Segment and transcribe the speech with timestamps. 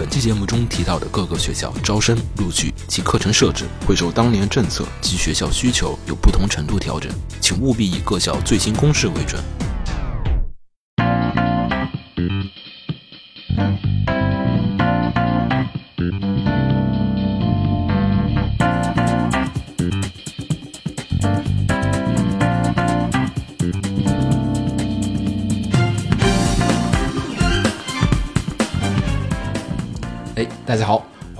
[0.00, 9.38] 本期节目中提到的各个学校招生、录取及课程设置会受当年政策及学校需求有不同程度调整，请务必以各校最新公示为准。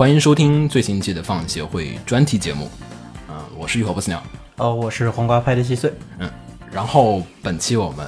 [0.01, 2.71] 欢迎收听最新期的放映协会专题节目。
[3.29, 4.23] 嗯、我是浴火不死鸟。
[4.57, 5.93] 哦，我是黄瓜派的细碎。
[6.19, 6.31] 嗯，
[6.73, 8.07] 然后本期我们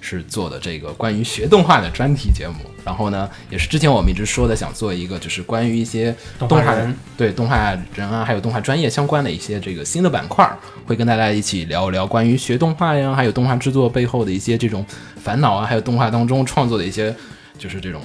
[0.00, 2.54] 是做的这个关于学动画的专题节目。
[2.84, 14.84] 然后呢，也是之前我们一直说的，想做一个就是关于一些动画人对动画人啊，还有动画专业相关的一些这个新的板块儿，会跟大家一起聊一聊关于学动画呀，还有动画制作背后的一些这种
[15.22, 17.14] 烦恼啊，还有动画当中创作的一些
[17.56, 18.02] 就是这种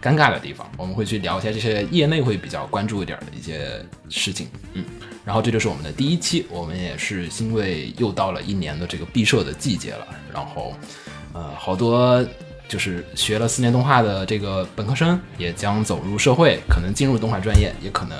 [0.00, 4.48] 尴尬的地方，我们会去聊一下这些业内会比较关注一点的一些事情。
[4.74, 4.84] 嗯，
[5.24, 10.72] 然后这就是我们的第一期，我们也是因为又到了一年的这个毕设的季节了，然后
[11.32, 12.24] 呃，好多
[12.68, 18.16] 就是学了四年动画的这个本科生也将走入社会，可能进入动画专业，也可能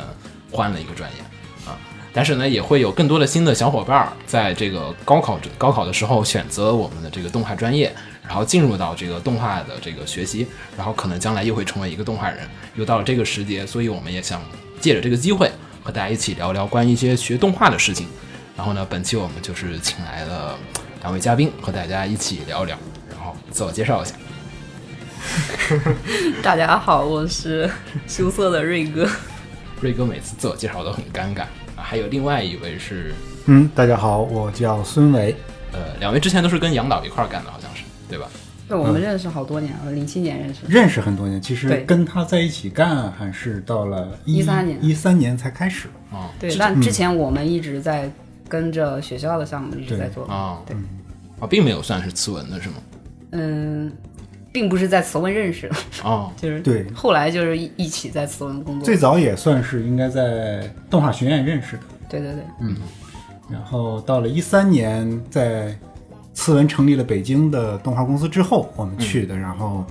[0.51, 1.21] 换了一个专业
[1.65, 1.79] 啊。
[2.13, 7.95] 但是呢，也会有更多的新的小伙伴在这个高考高考的时候选择我们的这个动画专业，
[8.29, 12.41] 然后进入到这个动画的这个学习，然后可能将来又会成为一个动画人。
[12.77, 14.41] 又到了这个时节，所以我们也想
[14.81, 15.51] 借着这个机会
[15.83, 18.07] 和大家一起聊聊关于一些学动画的事情。
[18.55, 20.57] 然后呢，本期我们就是请来了
[21.01, 22.77] 两位嘉宾和大家一起聊一聊，
[23.11, 24.15] 然后自我介绍一下。
[26.43, 27.69] 大家好，我是
[28.07, 29.09] 羞涩的瑞哥。
[29.81, 31.43] 瑞哥每次自我介绍都很尴尬
[31.77, 33.15] 啊，还有另外一位是
[33.47, 35.35] 嗯，大家好，我叫孙维。
[35.73, 37.51] 呃，两位之前都是跟杨导一块儿干的，
[38.09, 38.29] 对吧？
[38.69, 40.61] 对，我们认识好多年了，零七年认识。
[40.69, 41.85] 认识很多年，其实对。
[41.85, 44.79] 跟他在一起干还是到了一三年。
[44.85, 45.89] 一三年才开始。
[46.13, 48.11] 啊，对，但之前我们一直在
[48.47, 50.27] 跟着学校的项目一直在做。
[50.27, 50.77] 啊，对，
[51.41, 52.75] 啊，并没有算是词文的是吗？
[53.31, 53.91] 嗯，
[54.53, 55.69] 并不是在慈文认识。
[55.69, 56.87] 的，哦， 就是对。
[56.93, 58.85] 后来就是一一起在慈文工作。
[58.85, 62.77] 最早也算是应该在动画学院认识的，对对对，嗯。
[63.51, 65.75] 然后到了一三年，在
[66.39, 69.85] 次文成立了北京的动画公司之后，我们去的，然后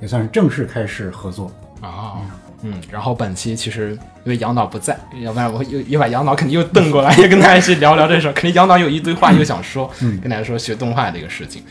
[0.00, 1.48] 也算是正式开始合作。
[1.80, 2.18] 啊，
[2.62, 8.32] 嗯，然后本期其实因为杨导不在，要不然我又又把杨导肯定又瞪过来，也跟大家一起聊聊这事儿。
[8.32, 11.62] 肯定杨导有一堆话又想说，跟大家说学动画这个事情。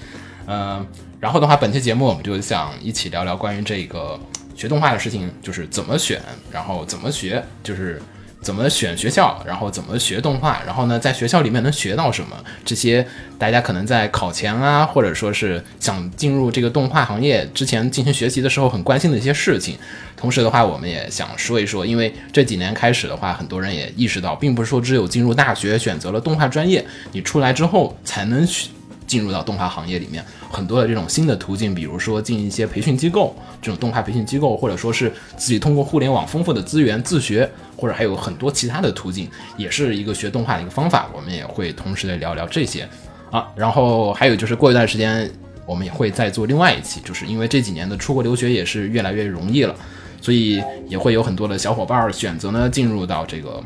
[0.45, 0.85] 嗯、
[1.19, 4.17] 然后的话，本期节目我们就想一起聊聊关于这个
[4.55, 8.01] 学动画的事情，就是怎么选，然后怎么学，就是
[8.41, 12.35] 怎么选学校，然后怎么学动画，然后呢，在学校里面能学到什么，
[12.65, 13.05] 这些
[13.37, 19.77] 大家可能在考前啊，或者说是想进入这个动画行业之前进行学习的时候很关心的一些事情。
[20.17, 28.69] 同时的话，我们也想说一说，因为这几年开始的话，很多人也意识到，并不是说只有进入大学选择了动画专业，你出来之后才能去
[29.11, 41.09] 进入到动画行业里面，很多的这种新的途径，比如说进一些培训机构，这种动画培训机构，或者说是自己通过互联网丰富的资源自学，或者还有很多其他的途径，也是一个学动画的一个方法。
[41.13, 42.87] 我们也会同时的聊聊这些
[43.31, 45.29] 啊，然后还有就是过一段时间，
[45.65, 49.75] 我们也会再做另外一期，就是因为这几年的出国留学也是越来越容易了，
[50.21, 53.61] 所以也会有很多的小伙伴选择呢进入到这个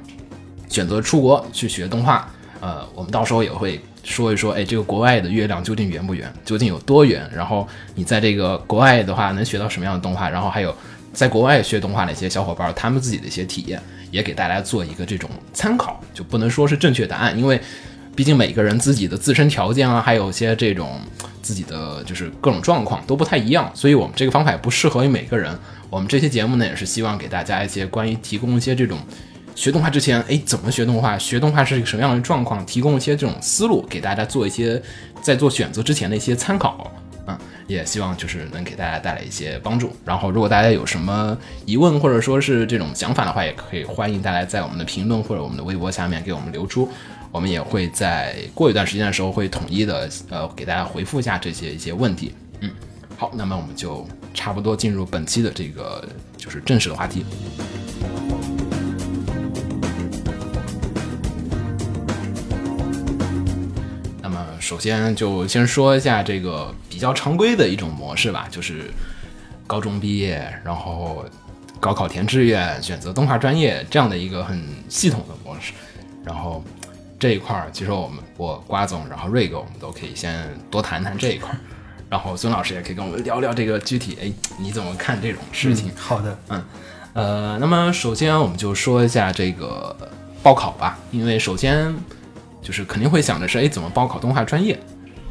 [0.69, 2.28] 选择出国去学动画。
[2.61, 7.27] 呃，我们到时候也会说一说，哎，这个国外的月亮究竟圆不圆，究竟有多圆？
[7.35, 10.29] 然后你在这个国外的话，能学到什么样的动画？
[10.29, 10.73] 然后还有
[11.11, 17.59] 在国外学动画的一些小伙伴，他们自己的一些体验，也给大家做一个这种参考，就不能说是正确答案，因为
[18.16, 21.01] 毕竟每个人自己的自身条件啊，还有一些这种
[21.41, 25.57] 自己的就是各种状况都不太一样，所以我们这个方法也不适合于每个人。
[25.89, 28.99] 我们这期节目呢，也是希望给大家一些关于提供一些这种
[29.55, 31.17] 学动画之前，哎，怎么学动画？
[31.17, 32.63] 学动画是一个什么样的状况？
[32.66, 34.79] 提供一些这种思路，给大家做一些
[35.21, 36.91] 在做选择之前的一些参考。
[37.27, 37.35] 嗯，
[37.66, 39.95] 也希望就是能给大家带来一些帮助。
[40.03, 41.35] 然后，如果大家有什么
[41.66, 46.87] 疑问或者说是这种想法的话，也可以欢迎大家在我们的评论或者我们的微博下面给我们留出。
[47.31, 52.34] 我们也会在过一段时间的时候会统一的呃给大家回复一下这些一些问题。
[52.59, 52.69] 嗯，
[53.17, 56.07] 好，那么我们就差不多进入本期的这个
[56.37, 57.25] 就是正式的话题。
[64.66, 68.90] 首先就先说一下这个比较常规的一种模式吧，就是
[69.67, 71.23] 高中毕业，然后
[71.79, 74.59] 高考填志愿，选择动画专业这样的一个很
[74.90, 75.72] 系统的模式。
[76.23, 76.64] 然后
[77.20, 81.58] 这一块儿，其实我们我瓜总，然后瑞哥，我们都可以先多谈谈这一块儿。
[82.09, 85.91] 然后孙老师也可以跟我们聊聊这个具体，哎，你怎么看这种事情？
[85.96, 86.64] 好的，嗯
[87.14, 89.96] 呃，那么首先我们就说一下这个
[90.41, 91.96] 报考吧，因为首先
[92.66, 94.78] 就是肯定会想着是，哎，怎么报考动画专业？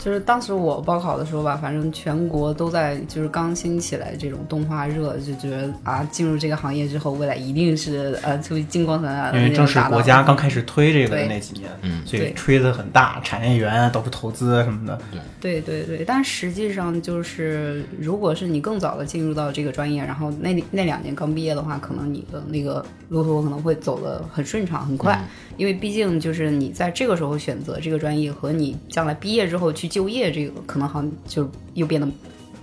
[0.04, 14.98] 就是当时我报考的时候吧，反正全国都在就是刚兴起来这种动画热，就觉得啊，进入这个行业之后，未来一定是呃，就金光闪闪的因为正是国家刚开始推这个的那几年，嗯所以吹得很大，产业园到处投资啊什么的。
[15.40, 25.18] 对对对，但实际上就是，如果是你更早的进入到这个专业，然后那那两年刚毕业的话，可能你的那个路途可能会走得很顺畅、很快，
[25.56, 32.08] 因为毕竟就是你在这个时候选择这个专业和你将来毕业之后去就业，这个可能好像就又变得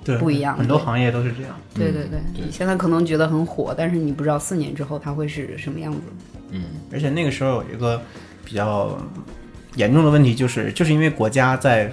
[0.04, 1.56] 对，不一样很多行业都是这样。
[1.74, 6.00] 对对对，你现在可能觉得很火，但是你不知道四年之后它会是什么样子。
[6.50, 8.02] 嗯而且那个时候有一个
[8.44, 8.98] 比较
[9.76, 11.90] 严重的问题，就是就是因为国家在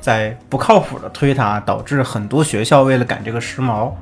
[0.00, 3.92] 在不靠谱的推它，导致很多学校为了赶这个时髦，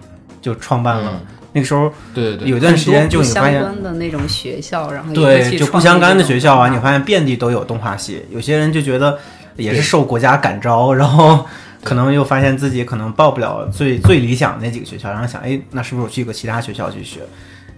[0.40, 1.20] 就创办了。
[1.52, 8.22] 那个时候对对对，有一段时间就相你发现，关的那种学校，然后对，就不相干的学校啊，你发现遍地都有动画系。
[8.30, 9.18] 有些人就觉得
[9.58, 11.44] 也是受国家感召，然后
[11.84, 17.20] 可能又发现自己可能报不了最最理想的那几个学校，然后想，哎，那是不是我去个其他学校去学？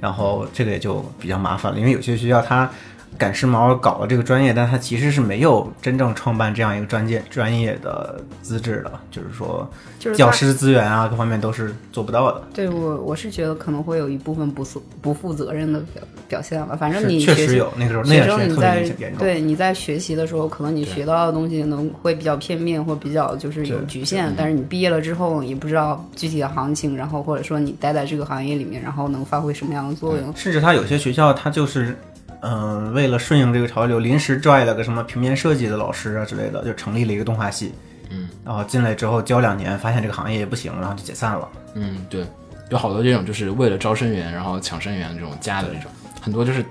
[0.00, 2.71] 然后这个也就比较麻烦了，因为有些学校它
[3.20, 12.43] 赶时髦搞了这个专业，但他其实是没有真正创办这样一个专业专业的资质的，就是说就是教师资源啊各方面都是做不到的。
[12.55, 16.75] 对我，我是觉得可能会有一部分不负不负责任的表表现吧。
[16.75, 19.19] 反正你确实有那个时候那个时间特别生你在。
[19.19, 30.32] 对你在学习的时候，可能你学到的东西能会比较片面或比较就是有局限，但是你毕业了之后，也不知道具体的行情，然后或者说你待在这个行业里面，然后能发挥什么样的作用。
[30.34, 31.94] 甚至他有些学校，他就是，
[32.42, 37.72] 嗯、为了顺应这个潮流，临时拽了个什么平面设计的老师啊之类的，就成立了一个动画系。
[38.10, 41.48] 嗯，然后进来之后教两年，发现这个行业也不行，然后就解散了。
[41.75, 42.26] 嗯，对，
[42.70, 45.90] 有好多这种就是为了招生源，然后抢生源这种加的这种，
[46.20, 46.64] 很多就是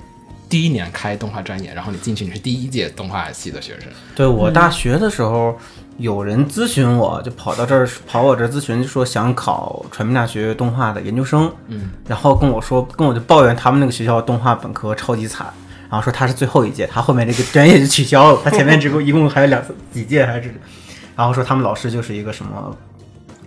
[0.49, 5.57] 第一年开动画专业，然后你进去你是第一届动画系的学生，对我大学的时候，
[5.99, 11.51] 有人咨询我，就跑到这儿跑我这儿咨询，就说想考传媒大学动画的研究生。
[11.67, 15.53] 嗯，然后跟我说，跟我就抱怨他们那个学校动画本科超级惨。
[15.89, 19.59] 然后说他是最后一届，他后面这个专业就取消了，他前面只共一共还有两
[19.91, 20.53] 几届还是，
[21.15, 22.77] 然后说他们老师就是一个什么，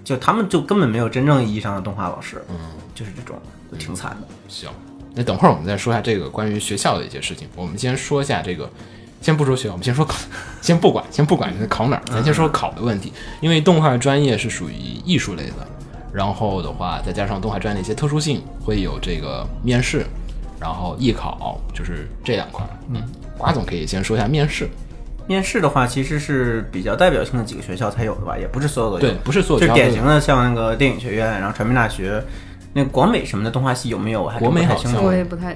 [0.03, 2.57] 就他们就根本没有真正意义上的动画老师，嗯，
[2.97, 3.41] 就是这种，
[3.71, 4.27] 就挺惨的。
[4.49, 4.69] 行，
[5.15, 7.49] 那等会儿我们再说一下这个关于学校的一些事情。
[7.55, 8.69] 我们先说一下这个，
[9.23, 10.17] 先不说学校，我们先说考，
[10.61, 13.13] 先不管，先不管你考哪儿，咱先说考的问题。
[13.41, 14.75] 因为动画专业是属于
[15.05, 15.67] 艺术类的，
[16.13, 20.05] 然后的话再加上动画专业的一些特殊性，会有这个面试，
[20.61, 22.67] 然后艺考，就是这两块。
[22.93, 23.01] 嗯，
[23.39, 24.69] 瓜总可以先说一下面试。
[25.29, 29.01] 面试的话，其实是比较代表性的几个学校才有的吧，也不是所有都有。
[29.01, 32.21] 对，不是所有就典型的像那个电影学院，然后传媒大学，
[32.73, 34.23] 那个广美什么的动画系有没有？
[34.23, 34.93] 我还真国美好像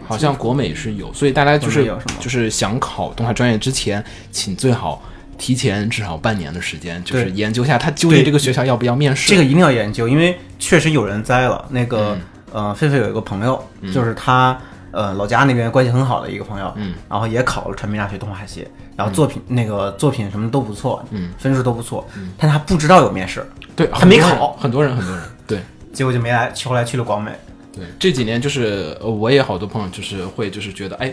[0.06, 5.02] 好像国美是有，所以大家就是有什么就是想考动画专业之前，请最好
[5.38, 9.30] 提前至少半年的时间，就是研究一下他究竟这个学校要不要面试。
[9.30, 11.64] 这个一定要研究，因为确实有人栽了。
[11.70, 12.16] 那个、
[12.52, 14.58] 嗯呃，狒狒有一个朋友，就是他
[14.90, 22.06] 呃老家那边关系很好的一个朋友，嗯，然后也考了传媒大学动画系，然后作品、那个作品什么都不错，嗯，分数都不错，
[22.38, 25.60] 但他不知道有面试，对，他没考很多人很多人对。
[25.96, 27.30] 结果就没来，后来去了广美。
[27.72, 31.10] 对，这几年就是呃，我也好多朋友就是会就是觉得，哎，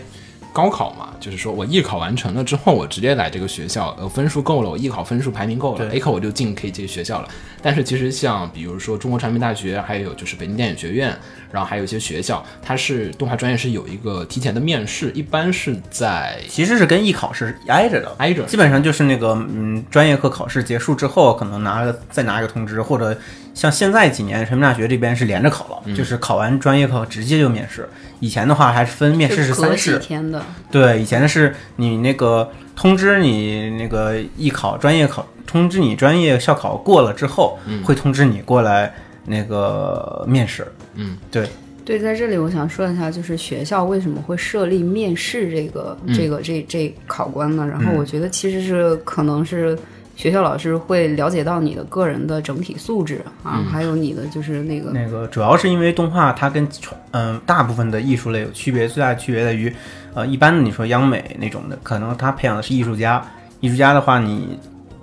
[0.52, 7.28] 高考嘛，就是说我艺考完成了之后，我直接来这个学校，呃，分数够了，我艺考分数排名够了对，A 考我就进可以这个学校了。
[7.62, 11.16] 但是其实像比如说中国传媒大学，还有就是北京电影学院，
[11.50, 23.16] 然后还有一些学校，它是动画专业是有一个提前的面试，一般是在其实是跟艺考是挨着的，挨着基本上就是那个嗯，专业课考试结束之后，可能拿个再拿一个通知，或者
[23.54, 27.88] 像现在几年传媒大学这边是连着考了，嗯就是考完专业课直接就面试。
[28.20, 38.92] 以前的话还是分面试是三试，天的，对，以前的是你那个通知你那个艺考专业考，通知你专业校考过了之后，会通知你过来
[39.26, 40.66] 那个面试。
[40.94, 41.46] 嗯，对，
[41.84, 47.66] 对，在这里我想说一下，就是学校为什么会设立面试这个、这个这这考官呢？
[47.66, 49.78] 然后我觉得其实是可能是
[50.16, 59.74] 学校老师会了解到你的个人的整体素质啊，还有你的就是那个那个主要是因为动画它跟传嗯、大部分的艺术类有区别，最大的区别在于，
[60.14, 63.24] 呃，一般的你说央美那种的，可能他培养的是艺术家，
[63.60, 64.58] 艺术家的话你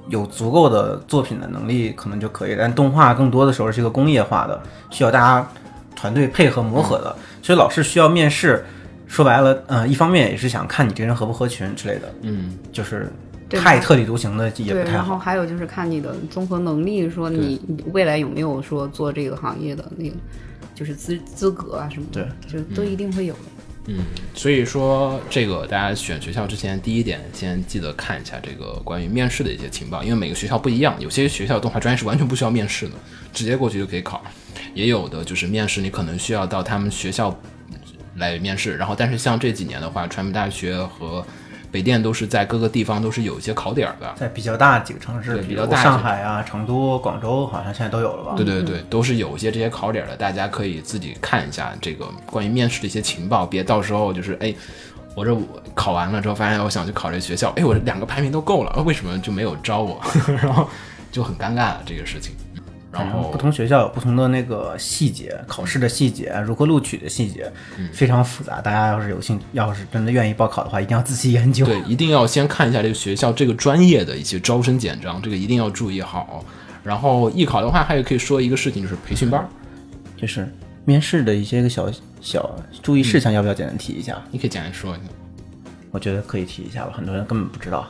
[0.08, 5.48] 有足够的作品的能力可能就可以，但动画更多的时候是一个工业化的，需要大家
[5.96, 8.65] 团队配合磨合的，所以老师需要面试。
[9.08, 14.98] 说白了，嗯、一方面也是想看你这人合不合群之类的，嗯，就是对太特立独行的也对，不太好。
[14.98, 20.15] 然后还有就是看你的综合能力，说你你未来有没有说做这个行业的那个。
[20.74, 23.39] 就是资资格啊什么的，就都一定会有的。
[23.86, 24.00] 嗯，
[24.34, 32.93] 所以说这个大家选学校之前，第一点先记得看一下这个关于面试的一些情报，因为每个学校不一样，有些学校动画专业是完全不需要面试的，
[33.31, 34.24] 直接过去就可以考，
[34.74, 37.38] 也有的就是面试你可能需要到他们学校
[38.15, 41.24] 来面试，然后但是像这几年的话，传媒大学和
[41.72, 48.34] 北电都是在各个地方都是有一些考点儿的，在比较大几个城市，对比较大上海啊、成都、广州，好像现在都有了吧？
[48.36, 54.54] 对对对，都是有一些这些考点的，大家可以自己看一下这个关于面试的一些情报，别到时候就是哎，
[55.16, 55.36] 我这
[55.74, 60.01] 考完了之后发现我想去考这学校，哎，我两个排名都够了，为什么就没有招我？
[60.44, 60.70] 然后
[61.12, 62.34] 就很尴尬了这个事情。
[62.91, 68.60] 然后不同学校有不同的那个细节，考试的细节，如何录取的细节，嗯非常复杂。
[68.60, 71.65] 大家要是有兴，要是真的愿意报考的话，一定要仔细研究。
[71.65, 76.43] 对，一定要先看一下这个学校这个专业的一些招生简章，这个一定要注意好。
[76.83, 79.48] 然后艺考的话，还有可以说一个事情，就是培训班儿，
[80.17, 80.51] 就是
[80.83, 84.21] 面试的一些个小小注意事项，要不要简单提一下？
[84.31, 85.05] 你可以简单说一下。
[85.91, 87.88] 我觉得可以提一下吧，很多人根本不知道。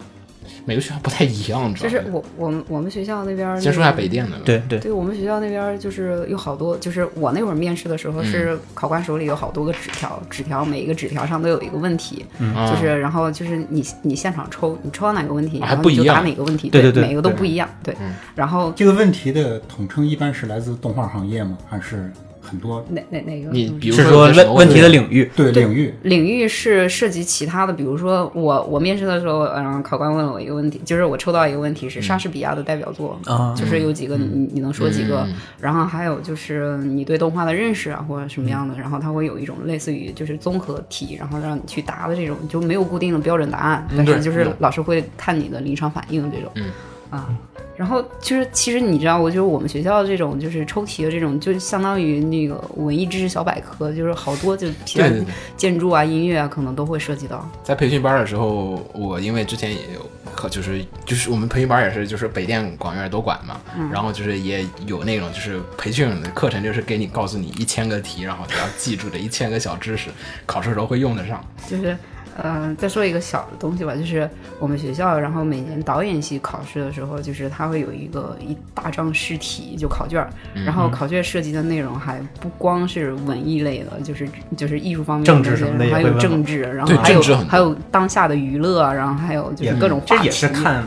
[0.65, 2.03] 每个学校不太一样，知道吗就是。
[2.11, 4.91] 我我们我们学校那边儿先说一下北电的吧，对对，对。
[4.91, 17.95] 我们学校那边就是有好多，就是我那会儿面试的时候，是考官手里有好多个纸条，纸条每一个纸条上都有一个问题，嗯就是然后就是你你现场抽，你抽到哪个问题，然后你就不一样答哪个问题，对对对每个都不一样，对，
[18.35, 21.57] 然后这个问题的统称一般是来自动画行业吗？
[21.69, 22.11] 还是
[22.51, 25.29] 很多哪哪哪个你比如说问问题的领域。
[25.35, 25.93] 对领域？
[26.03, 35.35] 领域是涉及其他的，比如说我我面试的时候，嗯，考官问了我一个问题，就是我抽到一个问题是莎士比亚的代表作，啊就是有几个你你能说几个，嗯。
[35.59, 46.69] 然后还有就是你对动画的认识啊或者什么样的，然后它会有一种类似于就是综合题，然后让你去答的这种，就没有固定的标准答案，但对是就是老师会看你的临场反应这种，嗯
[47.11, 47.29] 啊。
[47.77, 57.49] 然后就是，其实你知道，我就是我们学校这种就是抽题的这种，就相当于那个文艺知识小百科，就是好多就其他对对对建筑啊、音乐啊，可能都会涉及到。
[57.63, 63.59] 在培训班的时候，我因为之前也有课，就是就是我们培训班也是就是北电广院都管嘛，
[63.91, 70.11] 然后就是也有那种就是培训的课程，就是给你告诉你一千个题，然后你要记住这一千个小知识，
[70.45, 71.43] 考试时候会用得上。
[71.67, 71.97] 就是，
[72.37, 80.29] 呃，再说一个小的东西吧，就是我们学校，然后每年导演系考试的时候，就是它会有一个一大张试题，就考卷儿，
[80.65, 90.17] 然后考卷涉及的内容还不光是文艺类的，就是就是艺术方面的政治那些什么的还有政治，然后还有还有当下的娱乐，然后还有就是各种话题。
[90.17, 90.83] 这也是看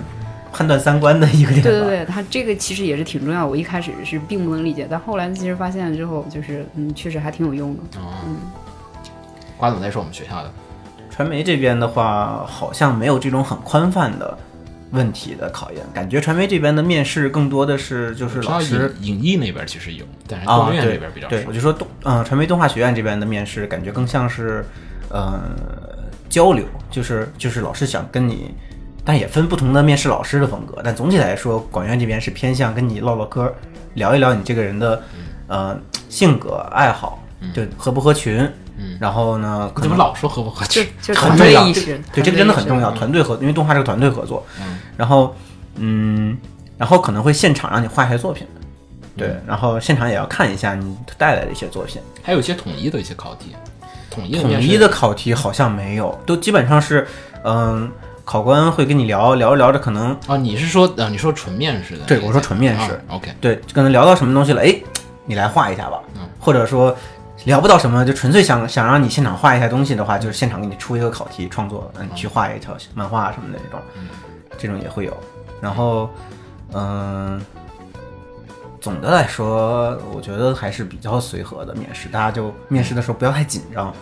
[0.53, 1.63] 判断三观的一个点。
[1.63, 3.47] 对对对，它这个其实也是挺重要的。
[3.49, 7.83] 我一开始是并不能理解，但后来其实发现了之后，就是嗯，确实还挺有用的。
[7.99, 8.37] 嗯，
[9.57, 10.53] 瓜总在说我们学校的，
[11.14, 14.37] 传媒这边的话，好像没有这种很宽泛的
[14.90, 21.52] 问题的考验，感觉传媒这边的面试更多的是就是老师影影艺那边其实有，但是啊，动画院对那边比较少，对我。
[21.52, 24.64] 就说动嗯、传媒动画学院这边的面试，感觉更像是
[25.09, 25.40] 呃
[26.28, 28.52] 交流，就是就是老师想跟你。
[29.04, 33.54] 但也分不同的面试老师的风格，但总体来说，广院这边是偏向跟你唠唠嗑，
[33.92, 35.02] 聊一聊你这个人的，
[35.47, 35.78] 呃，
[36.09, 37.23] 性格、爱好，
[37.54, 38.50] 就合不合群。
[38.76, 40.93] 嗯然后呢，可能怎么老说合不合就群？
[41.00, 44.45] 就团团队意识，对，这个真的很重要，团团队合，因为动画是个团队合作。
[44.61, 45.35] 嗯，然后，
[45.76, 46.37] 嗯，
[46.76, 48.47] 然后可能会现场让你画一些作品，
[49.16, 52.02] 对，然后现场也要看一下你带来的一些作品。
[52.23, 53.54] 还有一些统一的一些考题，
[54.11, 57.07] 统一的统一的考题好像没有，都基本上是，
[57.45, 57.88] 嗯，
[58.25, 62.04] 考官会跟你聊聊着聊着，可能啊，你是说啊，你说纯面试的？
[62.07, 64.75] 对我说纯面试啊 OK，对，可能聊到什么东西了，哎，
[65.26, 66.97] 你来画一下吧，嗯或者说。
[67.45, 73.81] 聊不到什么，就纯粹想想让你现场画一下东西的话，就是现场给你出一个考题创作，让你去画一条漫画什么的这种，
[74.59, 75.17] 这种也会有。
[75.61, 76.11] 然后，
[76.73, 77.41] 嗯，
[78.81, 83.93] 总的来说，我觉得还是比较随和的面试，大家就面试的时候不要太紧张。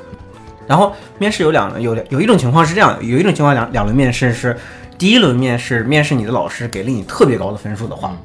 [0.69, 4.57] 然后面试有两轮，有有一种情况是这样的，有一种情况两两轮面试是，
[4.97, 8.17] 第一轮面试面试你的老师给了你特别高的分数的话，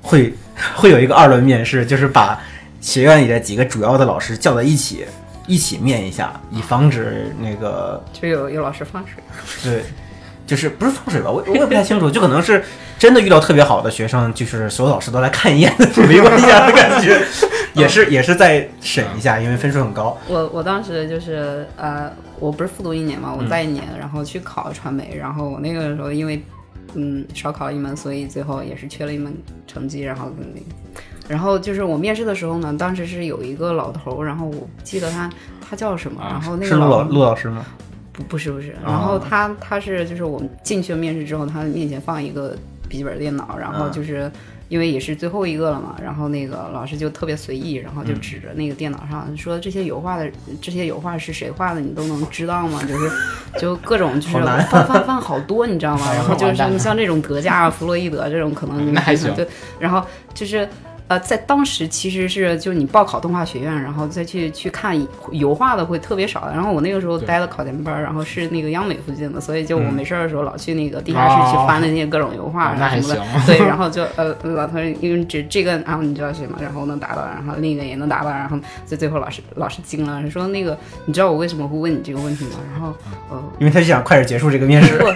[0.00, 0.32] 会
[0.76, 2.40] 会有一个二轮面试，就是把
[2.80, 5.04] 学院里的几个主要的老师叫在一起，
[5.46, 9.22] 一起面一下，以防止那个就有有老师放水。
[9.62, 9.82] 对，
[10.46, 11.30] 就是不是放水吧？
[11.30, 12.64] 我我也不太清楚，就可能是
[12.98, 17.20] 真的遇到特别好的学生，就是所有老师都来看一眼的没关系啊的感觉，
[17.74, 20.16] 也是 也是在审一下，因为分数很高。
[20.28, 26.42] 我我当时就是呃，我不是复读一年嘛，我在一年，然后去考传媒，然后我那个时候因为
[26.94, 29.34] 嗯少考了一门，所以最后也是缺了一门
[29.66, 30.66] 成绩，然后那个，
[31.28, 35.30] 然后就是我面试的时候呢，当时是有一个老头儿，然后我不记得他
[35.60, 37.64] 他叫什么，然后那是陆老个老陆老师吗？
[38.12, 42.56] 不不是不是，然后他他是就是我们进去了面试之后，他面前放一个
[42.88, 44.28] 笔记本电脑，然后就是
[44.68, 50.28] 因为也是最后一个了嘛，然后那个老师就特别随意，然后就指着那个电脑上说这些油画的
[50.60, 52.80] 这些油画是谁画的，你都能知道吗？
[52.88, 53.10] 就是
[53.60, 56.10] 就各种就是好难范范范好多，你知道吗？
[56.12, 59.46] 然后就是像这种德加啊、弗洛伊德这种，可能你那还行就
[59.78, 60.02] 然后
[60.34, 60.68] 就是。
[61.08, 64.94] 呃，在当时其实是就你报考动画学院，然后再去去看
[65.32, 66.48] 油画的会特别少。
[66.52, 73.14] 然后我那个时候待了考前班儿，然后是那个央美附近的，所以就我嗯没事儿的时候老去那个地下室去翻那些各种油画什么的。
[73.16, 76.58] 行对， 然后就呃老头儿因为这这个，然后你知道是吗？
[76.60, 82.50] 然后能达到，然后另一个也能达到，然后最最后老师老师惊了，说那个你知道我为什么会问你这个问题吗？
[82.72, 82.94] 然后
[83.30, 84.98] 呃因为他就想快点结束这个面试。
[84.98, 85.06] 不，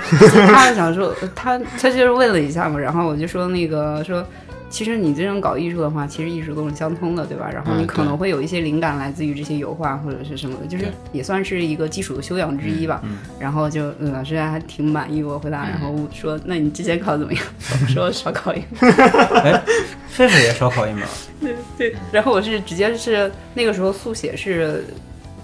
[0.48, 4.24] 他想说他他就是问了一下嘛，然后我就说那个说。
[4.72, 7.50] 其实你这种搞艺术的话，其实艺术都是相通的，对吧？
[7.52, 13.02] 然后你嗯可能会有一些灵感来自于这些油画或者是什么的，就是也算是一个基础的修养之一吧。
[13.38, 17.44] 然后就、嗯、老师还挺满意我回答，然后说那你之前考怎么样？
[17.82, 18.88] 我说少考一个。
[19.44, 19.62] 哎，
[20.16, 21.02] 狒狒也少考一门，
[21.38, 24.86] 对对，然后我是直接是那个时候速写是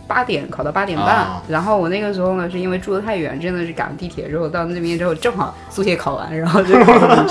[0.06, 7.26] 八点考到八点半，啊然后我那个时候呢是因为住的太远，真的是赶地铁之后到那边之后正好速写考完，然后就考了。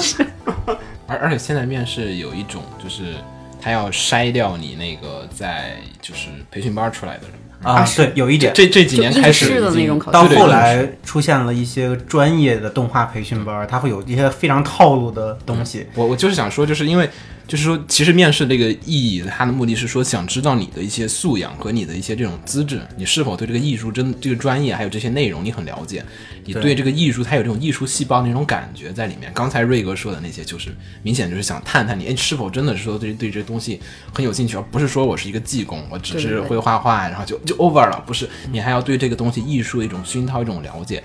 [1.08, 3.16] 而而且现在面试有一种就是
[3.62, 7.32] 他要筛掉你那个在就是培训班出来的人
[7.64, 8.54] 啊，对，有一点。
[8.54, 15.88] 这这几年开始就应试的那种考试到后来出现了一些专业的动画培训班，它会有一些非常套路的东西。
[15.96, 17.10] 我我就是想说，就是因为
[17.48, 26.04] 就是说，其实面试这个意义，它的目的是说想知道你的一些素养和你的一些这种资质，你是否对这个艺术真这个专业还有这些内容你很了解，
[26.44, 29.32] 你对对这个艺术它有这种艺术细胞的那种感觉在里面。
[29.34, 33.80] 刚才瑞哥说的那些，就是明显就是想探探你，哎，是否真的是说对对这东西
[34.13, 41.01] 很有兴趣，而不是说我是一个技工，我只是会画画，然后就就 over 了，不是，你还要对这个东西艺术的一种熏陶一种了解。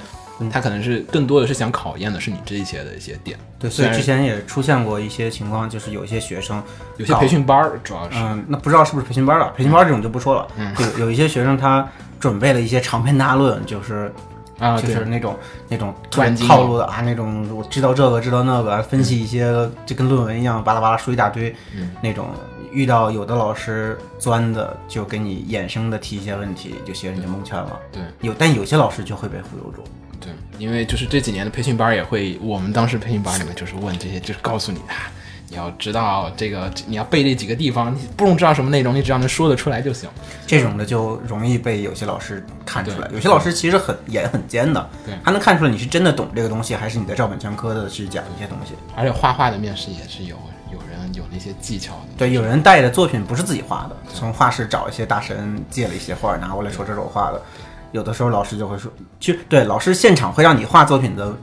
[0.51, 6.63] 他可能是更多的是想考验的是你这一些的一些点，对，所以之前也出现过一些情况，就是有一些学生
[6.97, 9.53] 有些培训班儿主要是，嗯，那不知道是不是培训班了？
[9.57, 10.47] 培训班这种就不说了。
[10.57, 11.87] 嗯有有一些学生他
[12.21, 14.13] 准备了一些长篇大论，就是
[14.59, 15.37] 啊，就是那种
[15.69, 19.53] 那种专精套路的啊，那种我知道这个知道那个，分析一些
[19.85, 22.29] 就跟论文一样，巴拉巴拉说一大堆，嗯那种
[22.71, 27.79] 遇到有的老师钻的，就给你衍生的提一些问题，就学生就蒙圈了。
[27.91, 28.03] 对。
[28.21, 29.85] 有，但有些老师就会被忽悠住。
[30.23, 35.11] 对，因为就是这几年的培训班也会，我们当时培训班里面就是问这些，就是告诉你啊，
[35.49, 40.09] 你要知道这个，你要背这几个地方，你不用知道什么内容，你只要能说得出来就行。
[40.47, 48.75] 这种的就容易被有些老师看出来，有些老师其实很眼很尖的对，他能看出来你是真的懂这个东西，还是你在照本宣科的去讲一些东西。
[48.95, 50.37] 而且画画的面试也是有
[50.71, 52.09] 有人有那些技巧的。
[52.17, 57.43] 对，有人带的作品不是自己画的，从画室找一些大神借了一些画拿过来说这是我画的。
[57.93, 61.35] 有的时候老师就会说，其实对老师现场会让你画作品的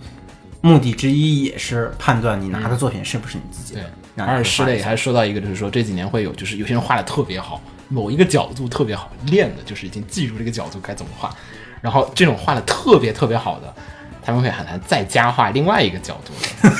[0.61, 3.81] 目的之一也是判断你拿的作品是不是你自己的。
[4.15, 11.33] 对，而且师磊还说到一个，就是说这几年会有，就是有些人画的特别好，某一个角度特别好，练的就是已经记住这个角度该怎么画，
[11.81, 13.73] 然后这种画的特别特别好的。
[14.21, 16.33] 他们会喊他再加画另外一个角度，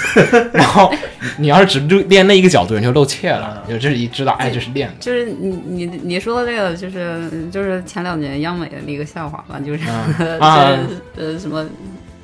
[0.54, 4.96] 然后你你要是只就练那一个角度，你就露怯了，就这是一知道，哎，这是练的。
[5.00, 11.66] 就是你你你说的这个，就是就是前两年央美的那个笑话嘛， 就是、就是呃什么。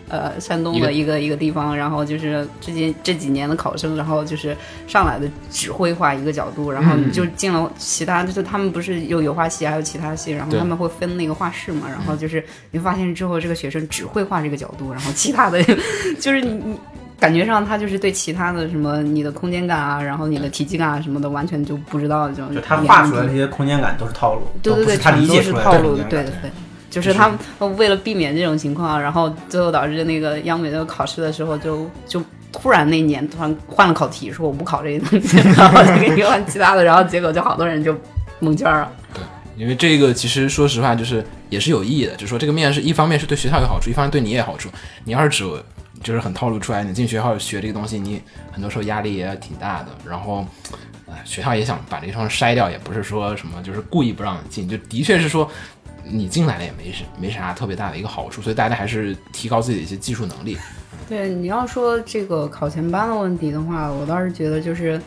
[0.08, 4.56] 呃，山东的一个一个地方，然后就是这些这几年的考生，然后就是
[4.88, 15.64] 上来的只会画一个角度，然后你就进了其他，就是他们不是有油画系，还有其他系，然后他们会分那个画室嘛，然后就是你发现之后，这个学生只会画这个角度，然后其他的
[16.22, 16.80] 就是你你
[17.20, 22.48] 感觉上他就是对其他的什么你的空间感啊，然后你的体积感啊什么的，完全就不知道就。
[22.54, 26.52] 就他画出来的这些空间感都是套路，对对对，他理解出来的是套路对对对。
[26.96, 27.38] 就是他们
[27.76, 37.94] 为了避免这种情况，然后最后导致那个央美的考试的时候就，就突然那年突然换了考题，说我不考这些东西， 然后就给你换其他的，然后结果就好多人就
[38.40, 38.90] 蒙圈了。
[39.14, 39.22] 对
[39.58, 44.70] 因为这个其实说实话，就是也是有意义的，就是说这个面试一方面是对学校有好处，一方面对你也有好处。
[45.04, 45.44] 你要是只
[46.04, 49.88] 就是很套路出来，你进学校学这个东西，你很多时候压力也挺大的。
[50.08, 50.46] 然后，
[51.10, 55.50] 哎，学校也想把这双筛掉，也不是说什么就是故意不让进，就的确是说
[56.08, 60.58] 你进来了也没什没啥特别大的一个好处，所以大家还是提高自己的一些技术能力。
[61.10, 65.00] 对，你要说这个考前班的问题的话，我倒是觉得就是。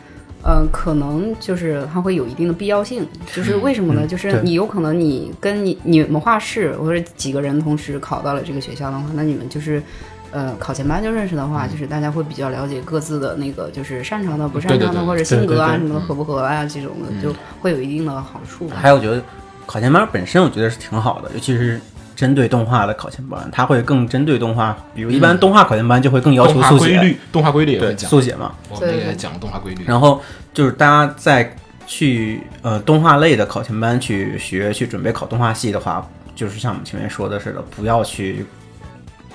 [0.45, 4.03] 嗯、可能就是它会有一定的必要性，就是为什么呢？
[4.05, 9.83] 嗯就是你有可能你跟你你们画室或者几个人同时考到了这个学校的话，那你们就是，
[10.31, 18.69] 呃，考前班就认识的话，就是大家会比较了解各自的那个就是擅长的、不擅对对对长的或者性格啊对对对什么的合不合啊这种的，就会有一定的好处。
[18.69, 19.21] 还有，我觉得
[19.69, 21.79] 考前班本身我觉得是挺好的，尤其是
[22.17, 28.55] 针对动画的考前班，它会更针对动画，比如一般动画考前班就会更要求动画速写，规律，动画规律也会对讲，速写嘛。
[28.71, 29.85] 我们也讲动画规律。
[29.85, 30.23] 然后
[30.55, 31.55] 就是大家在
[31.87, 38.47] 去呃动画类的考前班去学去准备考动画系的话，就是像我们前面说的似的，不要去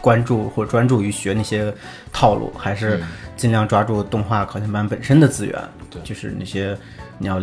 [0.02, 1.72] 关注或专注于学那些
[2.12, 3.00] 套路，还是
[3.38, 5.56] 尽量抓住动画考前班本身的资源。
[5.92, 6.76] 对就是那些
[7.20, 7.40] 你要。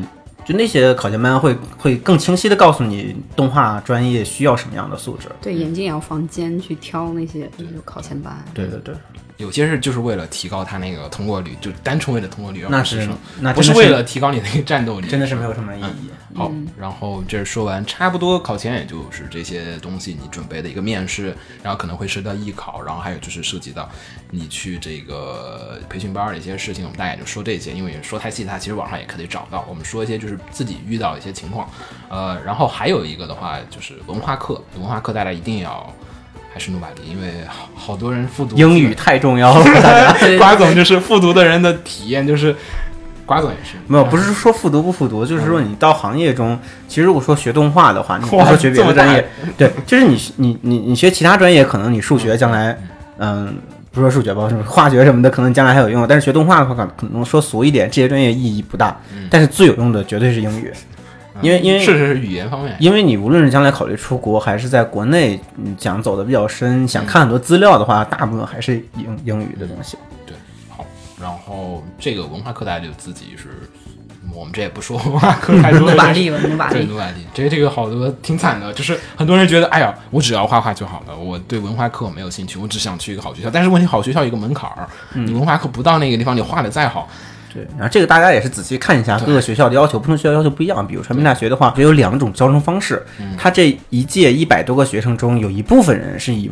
[0.50, 5.28] 就那些考前班会会更清晰的告诉你动画专业需要什么样的素质。
[5.40, 8.36] 对，眼睛也要放尖去挑那些就是考前班。
[8.52, 8.92] 对对对，
[9.40, 16.10] 有些是就是为了提高他那个通过率，就单纯为了通过率，而那是不是不是为了提高你那个战斗力，真的是没有什么意义。
[16.34, 23.88] 好，然后这说完，差不多考前也就是这些东西，你准备的一个面试，然后可能会涉及到艺考，然后还有就是涉及到
[24.30, 29.64] 你去这个培训班儿的一些事情，我们大概就说这些，因为说太细，它其实网上也可以找到。
[29.68, 31.68] 我们说一些就是自己遇到的一些情况，
[32.08, 35.92] 呃，然后还有一个的话就是文化课，文化课大家一定要
[36.52, 42.54] 还是努把力，因为好好多人复读英语太重要了，瓜总就是复读的人的体验就是，
[43.24, 46.58] 瓜总也是没有，不是说复读不复读，就是说你到行业中，
[46.88, 49.24] 其实如果说学动画的话，你不说学别的专业，
[49.56, 52.76] 对，就是你你你你学其他专业，可能你数学将来，
[53.18, 53.54] 嗯，
[53.92, 60.72] 不说数学吧，什么化学什么的，可能将来还有用，但是学动画的话，可可能说俗一点，这些专业意义不大，但是最有用的绝对是英语，
[61.42, 69.96] 因为因为是是是语言方面，因为你无论是将来考虑出国，还是在国内，你想走的比较深，想看很多资料的话，大部分还是英英语的东西。
[70.26, 70.36] 对，
[70.68, 70.84] 好，
[71.20, 73.48] 然后这个文化课大家就自己是，
[74.34, 76.86] 我们这也不说文化课太多 把力吧，努把对，力。
[76.88, 77.24] 努把力。
[77.32, 83.48] 这个这个好多挺惨的，就是很多人觉得，哎呀，我只要画画就好了，我对文化课没有兴趣，我只想去一个好学校。
[83.50, 87.08] 但是问题，好学校有一个门槛儿，你文化课不到那个地方，你画的再好，
[87.52, 90.86] 对，然后这个大家也是仔细看一下各个学校的要求，不同学校要求不一样。
[90.86, 93.04] 比如传媒大学的话，只有两种招生方式，
[93.36, 96.50] 它这一届一百多个学生中，有一部分人是以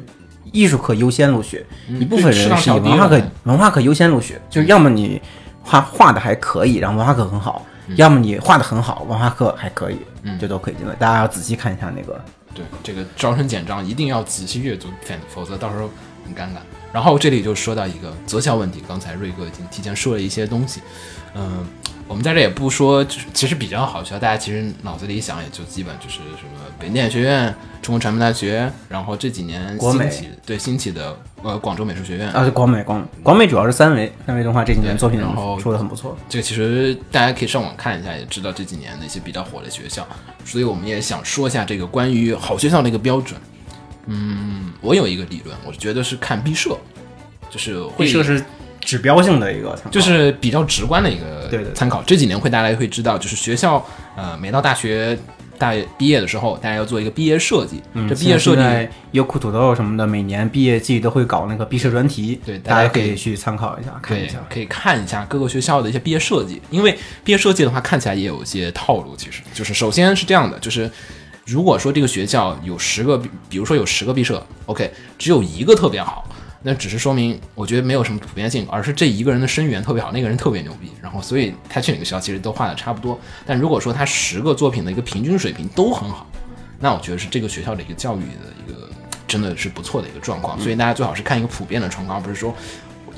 [0.51, 1.65] 艺术课优先录取，
[2.01, 4.37] 一部分人是以文化课文化课优先录取。
[4.51, 5.21] 就是要么你
[5.63, 7.63] 画画的还可以，然后文化课很好；
[7.97, 9.99] 要么你画的很好，文化课还可以，
[10.41, 10.95] 这都可以进来。
[10.97, 12.21] 大家要仔细看一下那个。
[12.55, 14.89] 对这个招生简章一定要仔细阅读，
[15.29, 15.89] 否否则到时候
[16.27, 16.59] 很尴尬。
[16.93, 20.81] 然后这里就说到一个择校问题，刚才瑞哥已经提前说了一些东西，
[21.35, 21.67] 嗯、
[22.07, 36.17] 我们在这也不说，就是其实比较好学校，大家其实脑子里想也就基本就是什么北电影学院、中国传媒大学，然后这几年国美兴起对兴起的呃广州美术学院，啊，是广美，广广美主要是三维，三维动画这几年作品然后说的很不错。
[36.29, 40.07] 这个其实大家可以上网看一下，也知道这几年的一些比较火的学校，
[40.45, 43.39] 所以我们也想说一下这个关于好学校的一个标准。
[44.07, 46.77] 嗯，我有一个理论，我觉得是看毕设，
[47.51, 48.43] 就是会毕设是
[48.81, 52.03] 指标性的一个参考，就是比较直观的一个参考。
[52.03, 53.85] 这几年会大家会知道，就是学校
[54.17, 55.19] 呃每到大学
[55.59, 57.83] 大毕业的时候，大家要做一个毕业设计。
[57.95, 69.17] 嗯这毕业设计优酷土豆什么的，每年毕业季都会搞那个毕设专题，对大家可以大家可以去参考一下，看一下。，可以看一下各个学校的一些毕业设计，因为毕业设计的话，看起来也有一些套路。
[69.17, 70.89] 其实就是首先是这样的，就是
[71.49, 73.17] 如果说这个学校有十个，
[73.49, 76.29] 比如说有十个毕设，OK，只有一个特别好，
[76.63, 83.19] 那只是说明我觉得没有什么普遍性，而是这一个人的生源特别好，那个人特别牛逼，然后所以他去哪个学校其实都画的差不多。
[83.47, 86.27] 但如果说他十个作品的一个平均水平都很好，
[86.79, 88.87] 那我觉得是这个学校的一个教育的一个
[89.27, 90.61] 真的是不错的一个状况。
[90.61, 92.55] 所以大家最好是看一个普遍的状况，而不是说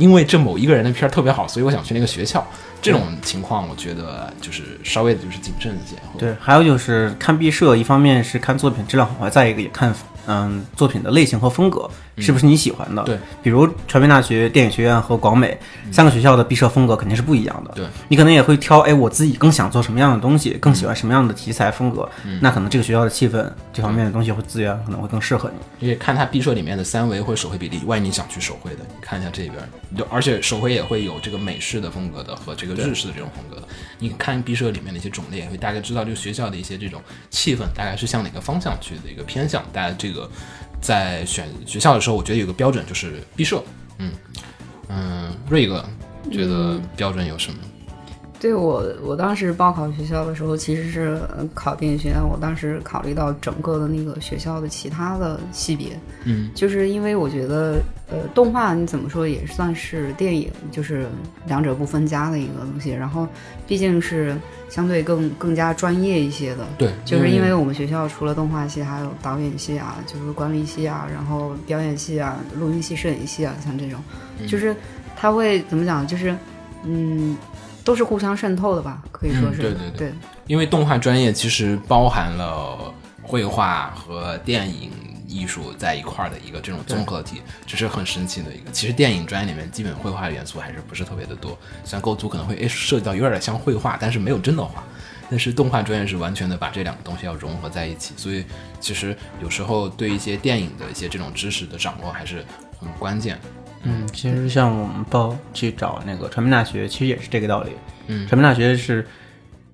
[0.01, 2.45] 因为这某一个人的片儿特别好，所以我想去那个学校。
[2.83, 5.97] 这种情况，我觉得就是稍微的就是谨慎一些。
[6.17, 9.95] 对，还有就是看毕设，一方面是看作品质量好坏，再一个也看
[10.27, 13.03] 嗯作品的类型和风格是不是你喜欢的。
[13.05, 15.59] 对，比如传媒大学、电影学院和广美
[15.91, 17.73] 三个学校的毕设风格肯定是不一样的。
[17.75, 22.09] 对，你可能也会挑，哎，我自己更想做什么样的东西，更喜欢什么样的题材风格，
[22.41, 25.87] 那可能这个学校的气氛这方面的东西或资源可能会更适合你。
[25.87, 29.57] 因为看它毕设里面的三维或者手绘比例，万一你想去手绘的，你看一下这边，
[29.97, 33.69] 就而且手绘也会有这个美式的风格的和这个日式的这种风格的。
[33.99, 39.63] 你看毕设里面的一些种类，也会大概知道这个学校的一些这种气氛大概是向哪个方向去的一个偏向。
[39.73, 40.29] 大家这个
[40.81, 43.63] 在选学校的时候，我觉得有个标准就是毕设。
[43.99, 44.13] 嗯
[44.89, 45.85] 嗯，瑞哥
[46.33, 47.59] 觉得标准有什么？
[48.41, 52.17] 对我，我当时报考学校的时候，其实是呃考电影学院。
[52.19, 55.89] 我当时考虑到整个的那个学校的其他的系别，
[56.25, 61.07] 嗯，就是因为我觉得，呃，动画你怎么说也算是电影，就是
[61.47, 62.91] 两者不分家的一个东西。
[62.91, 63.29] 然后
[63.69, 64.35] 毕竟是
[64.71, 74.01] 相对更更加专业一些的，对，就是因为我们学校除了动画系，还有导演系啊，就是管理系啊，然后表演系啊、录音系、摄影系啊，像这种，
[74.49, 74.75] 就是
[75.15, 76.07] 它会怎么讲？
[76.07, 76.35] 就是
[76.85, 77.37] 嗯，
[77.91, 80.13] 都是互相渗透的吧，可以说是、嗯对对对对
[80.47, 84.93] 因为动画专业其实包含了 绘画和电影
[85.27, 88.71] 艺术在一块儿的一个这种综合体，这是很神奇的一个。
[88.71, 94.85] 其实电影专业里面基本绘画元素还是不是特别的多，虽然构图可能会诶涉及到有点像绘画，但是没有真的画。
[95.29, 98.45] 但是动画专业是完全的把这两个东西要融合在一起，所以
[98.79, 102.45] 其实有时候对一些电影的一些这种知识的掌握还是
[102.79, 103.37] 很关键。
[103.83, 107.71] 嗯，其实像我们报去找那个传媒大学，其实也是这个道理。
[108.09, 108.27] 嗯。
[108.27, 109.07] 传媒大学是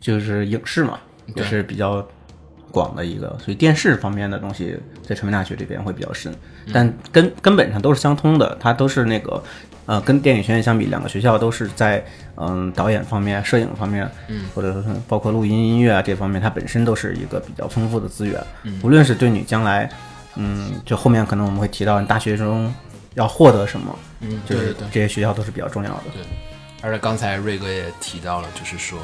[0.01, 0.99] 就是影视嘛，
[1.35, 2.07] 对也是比较
[2.71, 6.35] 广的一个，所以电视方面的东西在传媒大学这边会比较深，
[6.73, 9.43] 但根根本上都是相通的，它都是那个
[9.87, 12.05] 呃，跟电影学院相比，两个学校都是在
[12.37, 18.41] 嗯导演方面、摄影方面，嗯，或者说包括录音、音乐啊这方面，它本身都是一个比较丰富的资源，
[18.83, 19.89] 无论是对你将来，
[20.35, 22.73] 嗯，就后面可能我们会提到你大学中
[23.17, 24.75] 要获得什么，嗯，就是。
[24.93, 26.03] 这些学校都是比较重要的。
[26.15, 26.23] 对
[26.83, 28.99] 而且刚才瑞哥也提到了，就是说，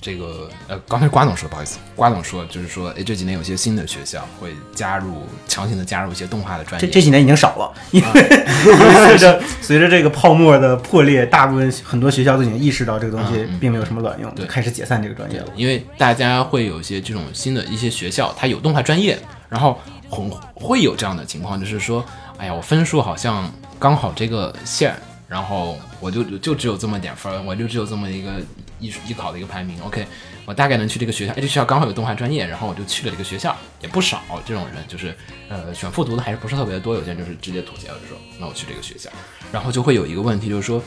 [0.00, 8.22] 这个呃，刚才瓜总说，不好意思，瓜总说就是说，哎，这几年有些新的学校会加入强行的加入一些动画的专业，这这几年已经少了，因为
[9.08, 15.46] 随着随着这个泡沫的破裂，大部分很多学校都已经意识到这个东西并没有什么卵用，对就开始解散这个专业了。
[15.56, 22.04] 因为大家会有一些这种新的一些学校，它有动画专业，然后很会有这样的情况，就是说，
[22.40, 24.96] 哎呀，我分数好像刚好这个线，
[25.28, 28.40] 然后我就就只有这么点分，我就只有这么一个
[28.78, 30.06] 艺术艺考的一个排名，OK，
[30.46, 35.14] 我大概能去这个学校，哎，这学校刚好有动画专业，然后我就去了这个学校，也不少这种人，就是
[35.50, 39.10] 呃选复读的还是不是特别的多，有些人就是直接妥协了，就说那我去这个学校，
[39.52, 40.82] 然后就会有一个问题，就是说，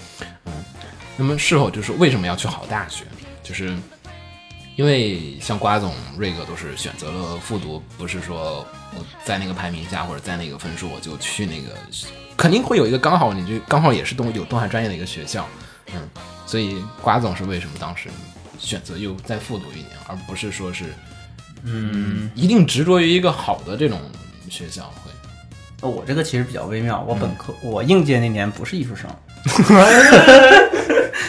[0.45, 0.53] 嗯，
[1.17, 3.05] 那么是否就是为什么要去好大学？
[3.43, 3.77] 就是
[4.75, 11.75] 因为像瓜总、瑞哥都是选择了复读，不是说我在那个排名下或者在那个分数我就去那个，
[12.35, 15.47] 肯定会有一个刚好你就刚好也是动有动画专业的一个学校，
[15.93, 16.01] 嗯，
[16.45, 18.09] 所以瓜总是为什么当时
[18.57, 20.85] 选择又再复读一年，而不是说是
[21.63, 23.99] 嗯一定执着于一个好的这种
[24.49, 25.11] 学校会？
[25.81, 29.09] 呃我这个其实比较微妙，我本科、我应届那年不是艺术生，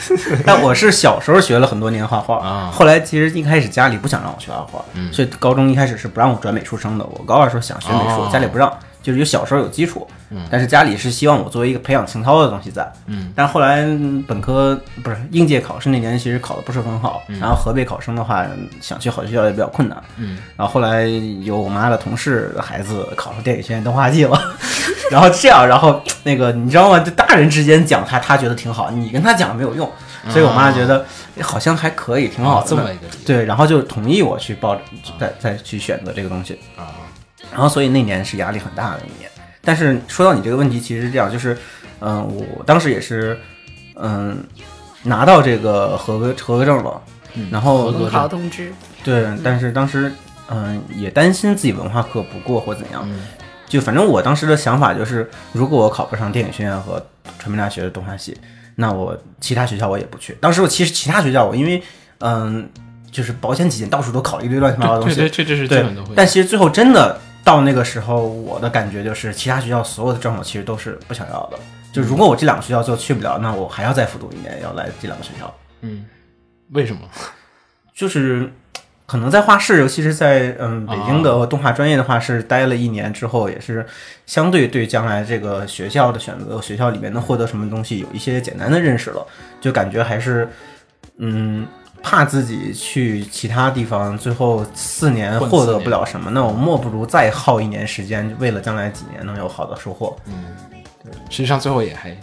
[0.45, 7.05] 但我是小时候学了很多年画画，啊后来其实一开始家里不想让我学画画，嗯所以高中一开始是不让我转美术生的。
[7.05, 8.73] 我高二时候想学美术，哦家里不让，
[9.05, 18.47] 就是有小时候有基础，嗯但是家里是希望我作为一个培养情操的东西在，嗯，但后来嗯本科不是应届考试那年，其实考的不是很好，嗯然后河北考生的话，
[18.81, 21.05] 想去好学校也比较困难，嗯，然后后来
[21.43, 24.57] 有我妈的同事的孩子考上电影学院动画系了，
[25.13, 26.99] 然后这样，然后那个你知道吗？
[27.01, 29.87] 就大人之间讲他，他觉得挺好，你跟他讲没有用，
[30.31, 31.05] 所以我妈觉得
[31.37, 32.65] 哎好像还可以，挺好的。
[32.65, 34.77] 哦这么一个对，然后就同意我去报，
[35.21, 36.59] 再再去选择这个东西。
[36.77, 37.04] 啊，
[37.55, 39.31] 然后所以那年是压力很大的一年。
[39.63, 41.57] 但是说到你这个问题，其实是这样，就是，
[42.01, 42.23] 嗯、
[42.59, 43.39] 我当时也是，
[43.95, 44.37] 嗯、
[45.05, 47.01] 拿到这个合格合格证了，
[47.51, 50.13] 然后合格文考通知，对，但是当时
[50.51, 53.21] 嗯、也担心自己文化课不过或怎样，嗯。
[53.67, 57.03] 就反正我当时的想法就是，如果我考不上电影学院和
[57.39, 58.37] 传媒大学的动画系，
[58.77, 60.37] 那我其他学校我也不去。
[60.41, 61.83] 当时我其实其他学校我因为
[62.19, 62.69] 嗯、
[63.11, 71.59] 就是保险起见，到处都考了一堆乱七八糟的东西，对对，这这是基对本都会，，但其实最后真的到那个时候，我的感觉就是，其他学校所有的证我其实都是不想要的。
[71.93, 75.55] 就如果我这两个学校最后去不了，那我还要再复读一年，要来这两个学校。
[75.83, 76.07] 嗯，
[76.71, 77.03] 为什么？
[77.95, 78.51] 就是
[79.07, 83.87] 可能在画室，尤其是在嗯北京的动画专业的画室待了一年之后，也是
[84.25, 89.25] 相对对将来这个学校的选择，学校里面能获得什么东西有一些简单的认识了，
[89.61, 90.49] 就感觉还是
[91.19, 91.67] 嗯。
[92.07, 100.15] 怕自己去其他地方，最后四年获得不了什么，那我莫不如再耗一年时间，为了将来几年能有好的收获。
[100.27, 100.35] 嗯，
[101.03, 102.15] 对实际上最后也还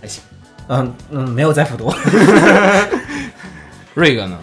[0.00, 0.22] 还行。
[0.68, 1.92] 嗯嗯，没有再复读。
[3.94, 4.38] 瑞哥呢？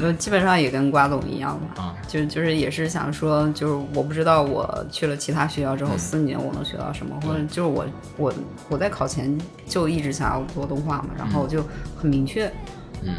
[0.00, 7.84] 呃，基本上也跟瓜总一样吧，啊就就是也是想说，就是我不知道我去了其他学校之后，四年我能学到什么，或者就是我
[8.16, 8.32] 我
[8.68, 11.64] 我在考前就一直想要做动画嘛，然后我就
[12.00, 12.48] 很明确，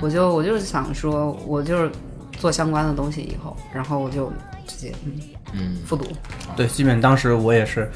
[0.02, 1.92] 我就我就是想说，我就是
[2.40, 4.32] 做相关的东西以后，然后我就
[4.68, 5.20] 直接嗯
[5.54, 6.06] 嗯复读，
[6.56, 7.92] 对，基本当时我也是，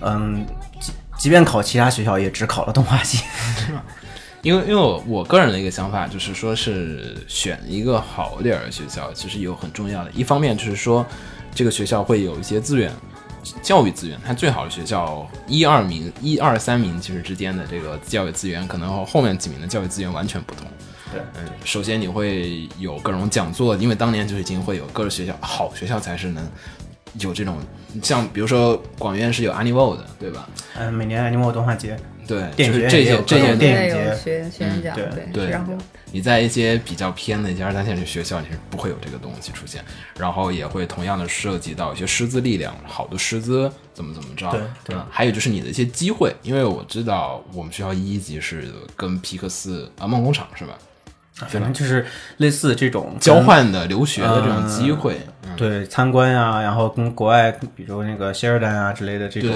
[0.00, 0.46] 嗯，
[0.80, 3.24] 即即便考其他学校，也只考了动画系。
[4.42, 10.10] 因为因为我我个人的一个想法就是说，是选一个好一点的学校，其实有很重要的。
[10.10, 11.06] 一方面就是说，
[11.54, 12.90] 这个学校会有一些资源，
[13.62, 20.66] 教育资源，它最好的学校一二名、一二三名其实之间的这个教育资源，可能和后面几名的教育资源完全不同。
[21.12, 26.42] 对，嗯，首先你会有各种讲座，因为当年就已经会有各个学校，好学校才是能
[27.20, 27.58] 有这种，
[28.02, 30.48] 像比如说广院是有 Anivol 的，对吧？
[30.74, 31.96] 嗯，每年 Animo 动画节，
[32.26, 35.74] 对，电影就是这些这些电影节学学院奖，对对然后
[36.10, 39.84] 你在一些比较偏的一些二三线的学校，你是不会有这个东西出现，
[40.18, 50.78] 然后也会同样的涉及到一些师资力量，好的师资怎么怎么着，对对嗯还有就是你的一些机会，因为我知道我们学校一级是跟皮克斯啊梦工厂是吧，
[51.48, 52.04] 反正就是
[52.38, 59.52] 类似这种交换的留学的这种机会，嗯，对参观啊，然后跟国外，比如那个 Sheridan 啊之类的这种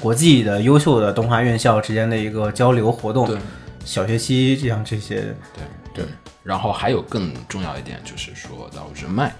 [0.00, 3.38] 国际的优秀的动画院校之间的一个交流活动对，
[3.84, 5.16] 小学期这样这些，
[5.54, 6.04] 对对，
[6.42, 9.32] 然后还有更重要一点就是说到人脉。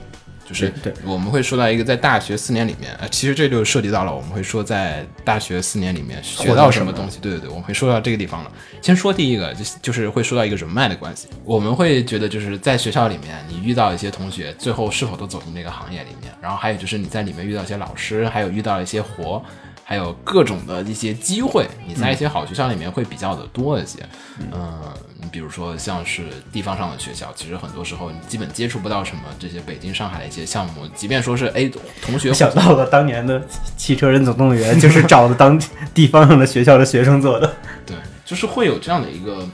[0.44, 0.72] 就是
[1.04, 7.18] 我们会说到一个在大学四年里面，呃，其实这就涉及到了我们会说在大学四年里面学到什么东西。
[7.20, 8.52] 对对对，我们会说到这个地方了。
[8.82, 11.28] 先说第一个，就就是会说到一个人脉的关系。
[11.44, 19.42] 我们会觉得就是在学校里面，你遇到一些同学，最后是否都走进这个行业里面，然后还有就是你在里面遇到一些老师，还有遇到一些活。
[19.86, 23.98] 还有各种的一些机会，你在一些好学校里面会比较的多一些。
[24.38, 24.80] 嗯，
[25.24, 31.70] 你比如说像是地方上的学校，其实很多时候你基本接触不到什么这些北京、上海的一些项目，即便说是哎
[32.02, 33.42] 同学想到了当年的
[33.76, 35.58] 汽车人总动员，就是找的当
[35.94, 37.54] 地方上的学校的学生做的。
[37.86, 39.48] 对，就是会有这样的一个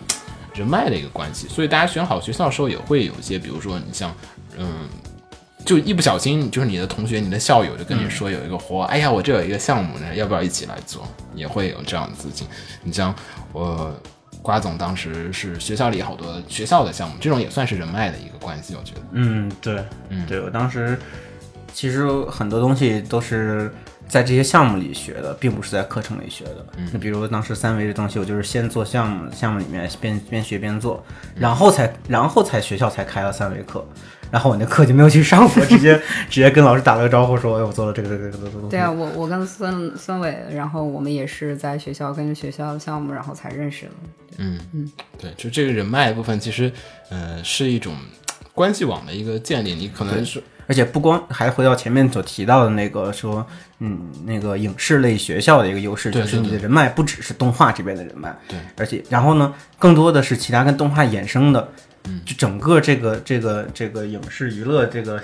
[0.55, 4.13] 人脉的一个关系，所以大家选好学校的时候也会有一些，比如说你像
[4.59, 4.89] 嗯。
[5.63, 11.07] 就一不小心，就是你的同学、你的校友就跟你说有一个活，哎呀，我这有一个项目呢，要不要一起来做？
[11.35, 12.47] 也会有这样的资金。
[12.83, 13.15] 你像
[13.53, 13.95] 我
[14.43, 19.01] 瓜总当时是学校里好多学校的项目，这种也算是人脉的一个关系，我觉得。
[19.13, 20.99] 嗯，对，嗯对我当时
[21.73, 23.73] 其实很多东西都是
[24.09, 26.67] 在这些项目里学的，并不是在课程里学的。
[26.93, 31.05] 那、比如当时三维这东西，我就是先做项目，项目里面边边学边做，
[31.37, 33.87] 然后才然后才学校才开了三维课。
[34.31, 43.93] 然后我那课就没有去上过， 直接直接跟老师打了个招呼，说：“哎，我做了这个这个这个这个东西。”对啊，我我跟孙孙伟，然后我们也是在学校跟着学校的项目，然后才认识的。
[44.39, 46.73] 嗯嗯，对，就这个人脉部分，其实
[47.11, 47.95] 呃是一种
[48.55, 49.75] 关系网的一个建立。
[49.75, 53.45] 你可能是而且不光还回到前面所提到的那个说，
[53.81, 61.73] 嗯，那个影视类学校的一个优势，就是你的人脉不只是动画这边的人脉，对，而且然后呢，更多的是其他跟动画衍生的，
[62.05, 65.23] 嗯，就整个这个这个这个影视娱乐这个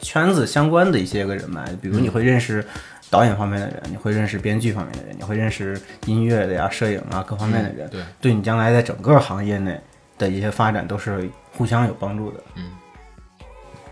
[0.00, 2.64] 圈子相关的一些个人脉，比如你会认识。
[3.08, 9.80] 导演方面的人，你会认识编剧方面的人，你会认识音乐的呀、摄影啊各方面的人，对对你将来在整个行业内
[10.18, 12.40] 的一些发展都是互相有帮助的。
[12.56, 12.72] 嗯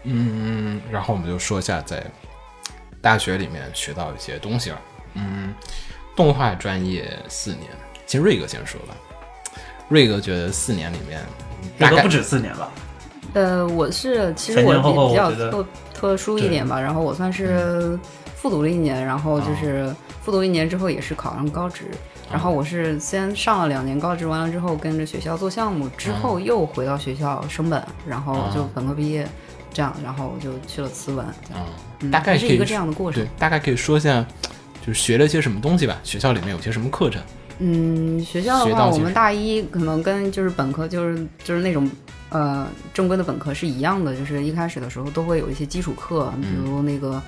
[0.02, 2.04] 嗯，然后我们就说一下在
[3.00, 4.80] 大学里面学到一些东西了。
[5.14, 5.54] 嗯，
[6.16, 7.70] 动画专业四年，
[8.06, 8.96] 其实瑞哥先说吧。
[9.88, 11.20] 瑞哥觉得四年里面，
[11.78, 12.70] 大概不止四年吧？
[13.34, 17.98] 呃，我是其实我比比较特特殊一点吧，然后我算是
[18.36, 19.92] 复读了一年，然后就是
[20.22, 21.86] 复读一年之后也是考上高职，
[22.30, 29.26] 然后我是先上了两年高职，完了之后跟着学校做项目，之后又回到学校升本，然后就本科毕业，
[29.72, 31.26] 这样，然后就去了慈文，
[32.00, 34.24] 嗯，大概是一个这样的过程对。，大概可以说一下，
[34.86, 35.98] 就是学了些什么东西吧。
[36.04, 37.20] 学校里面有些什么课程？
[37.58, 41.88] 嗯，学校的话，我们大一可能跟就是本科就是就是那种
[42.30, 47.22] 呃正规的本科是一样的，就是一开始的时候都会有一些基础课，比如那个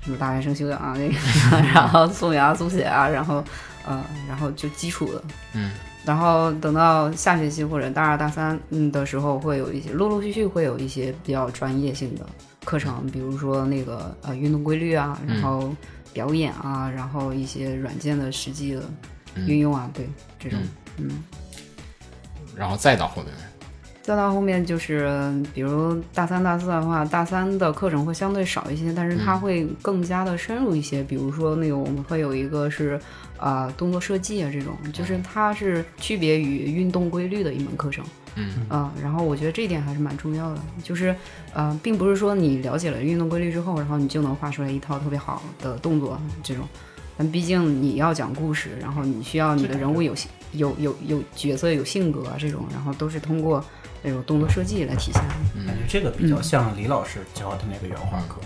[0.00, 3.44] 什么大学生修养啊，那个，然后素描、速写啊，然后
[3.86, 5.22] 呃，然后就基础的，
[5.54, 5.72] 嗯，
[6.04, 12.24] 然后等到下学期或者大二大三嗯的时候，会有一些陆陆续续会有一些比较专业性的
[12.64, 15.70] 课程，比如说那个呃运动规律啊，然后
[16.12, 18.82] 表演啊，然后一些软件的实际的
[19.46, 20.58] 运用啊，对这种，
[20.98, 21.22] 嗯，
[22.56, 23.32] 然后再到后面，
[24.02, 32.98] 再到后面就是比如大三大四的话，大三的课程会相对少一些，但是它会更加的深入一些，比如说那个我们会有一个是
[33.38, 38.04] 啊、动作设计啊这种，就是它是区别于运动规律的一门课程。
[38.36, 38.66] 嗯。
[38.68, 41.14] 啊、然后我觉得这一点还是蛮重要的，就是，
[41.52, 46.66] 呃，并不是说你了解了运动规律之后，然后你就能画出来一套特别好的动作这种，
[47.16, 53.64] 但毕竟你要讲故事，然后你需要你的人物有性有有有角色有性格啊这种，然后都是通过
[54.02, 55.66] 那种动作设计来体现的。
[55.66, 58.40] 感觉这个比较像李老师教的那个原画课。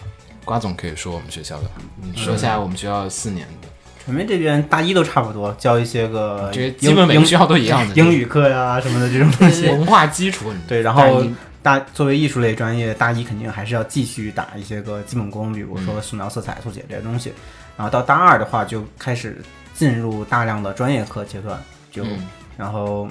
[0.44, 3.68] 瓜总可以说我们学校的，你说一下我们学校四年的，
[4.04, 9.66] 传媒这边大一都差不多，教一些个这些基本每个学校都一样的英语课呀、什么的这种东西。
[9.66, 11.22] 文化基础，对，然后
[11.62, 17.32] 大作为艺术类专业，大一肯定还是要继续打一些个基本功，比如说素描、色彩、速写这些东西。
[17.80, 19.40] 然后到大二的话，就开始
[19.72, 21.58] 进入大量的专业课阶段，
[21.90, 22.28] 就、嗯
[22.58, 23.08] 然后，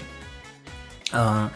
[1.12, 1.50] 嗯、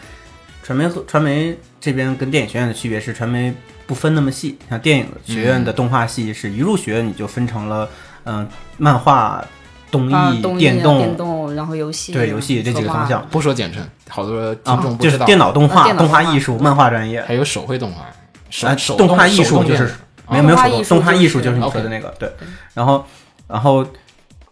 [0.63, 3.53] 传媒和传媒这边跟电影学院的区别是，传媒
[3.85, 7.87] 不分那么细，像电影学院的动画系是一入学你就分成了，
[8.23, 8.49] 嗯、
[8.79, 9.45] 漫画、
[9.91, 15.17] 东艺、啊动电动、电动，然后游戏，对游戏这几个方向不说简称，好多听啊众，不知道。
[15.17, 17.21] 就是电脑动画、啊动画艺术、漫画专业。
[17.21, 18.07] 还有手绘动画，
[18.49, 19.93] 手啊，手动画艺术就是
[20.33, 22.29] 没有没有手动，动画艺术就是你说的那个对。
[22.73, 23.05] 然后
[23.47, 23.85] 然后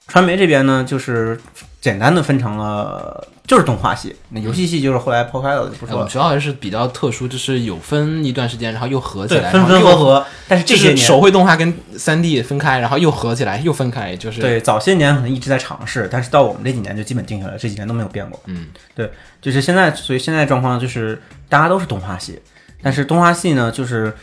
[0.08, 1.40] 传媒这边呢，就是
[1.80, 5.94] 简单的分成了就是动画系，那游戏系就是后来抛开了就不说了。
[5.94, 18.40] 哎我们学校还是比较特殊，就是有分一段时间，然后又合起，来，分分合合，但是这些年手绘动画跟三 D 分开，然后又合起来，又分开，就是对早些年可能一直在尝试，但是到我们这几年就基本定下来，这几年都没有变过。
[18.46, 19.12] 嗯，对，
[19.42, 22.40] 就是现在，所以现在状况就是大家都是动画系，
[22.82, 24.14] 但是动画系呢，就是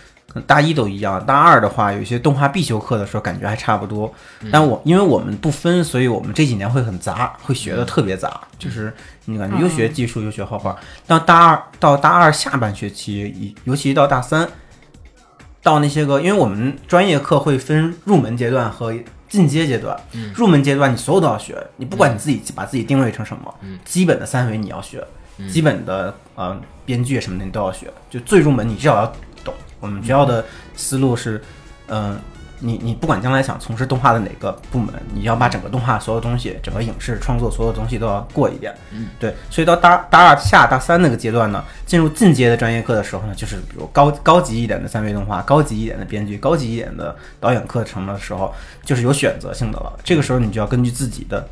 [0.47, 4.13] 大一都一样，大二的话有些动画必修课的时候感觉还差不多，
[4.53, 8.93] 但我因为我们不分，所以我们这几年会很杂，会学的特别杂，就是
[9.25, 10.77] 你感觉又学技术又学画画。
[11.07, 14.47] 到大二到大二下半学期，尤其到大三，
[15.63, 18.95] 到那些个，因为我们专业课会分入门阶段和
[19.31, 19.99] 进阶阶段。
[20.35, 23.55] 入门阶段你所有都要学，你不管你自己把自己定位成什么，
[23.85, 25.03] 基本的三维你要学，
[25.51, 26.55] 基本的呃
[26.85, 27.91] 编剧什么的你都要学。
[28.11, 29.17] 就最入门你至少要懂。
[29.81, 30.45] 我们学校的
[30.77, 31.41] 思路是，
[31.89, 32.19] 嗯、
[32.61, 38.75] 你你不管将来想从事动画的哪个部门，你要把整个动画所有东西，整个影视创作所有东西都要过一遍。
[38.91, 48.53] 嗯，对，所以到大大二下大三那个阶段呢，进入进阶的专业课的时候呢，就是比如高高级一点的三维动画，高级一点的编剧，高级一点的导演课程的时候，
[48.85, 49.97] 就是有选择性的了。
[50.03, 51.47] 这个时候你就要根据自己的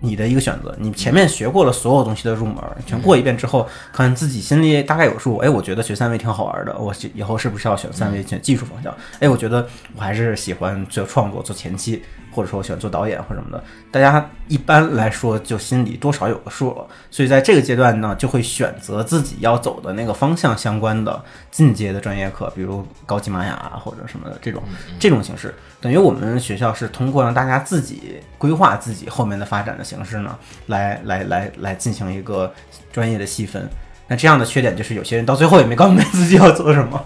[0.00, 5.36] 你的一个选择，你前面学过了所有东西的入门，全过一遍之后，可能自己心里大概有数。
[5.38, 8.94] 哎，我觉得学三维挺好玩的，我以后是不是要选三维选技术方向？
[9.20, 13.62] 哎，我觉得我还是喜欢做创作、做前期，或者说我喜欢做导演或什么的。
[13.90, 24.62] 大家一般来说就心里多少有个数了，所以在这个阶段呢，就会选择自己要走的那个方向相关的进阶的专业课，比如高级玛雅啊或者什么的这种
[24.98, 25.54] 这种形式。
[25.80, 32.52] 等于我们学校是通过让大家自己规划自己后面的发展的形式呢，来来来来进行一个
[32.92, 33.68] 专业的细分。
[34.06, 37.00] 那这样的缺点就是有些人到最后也没搞明白自己要做什么，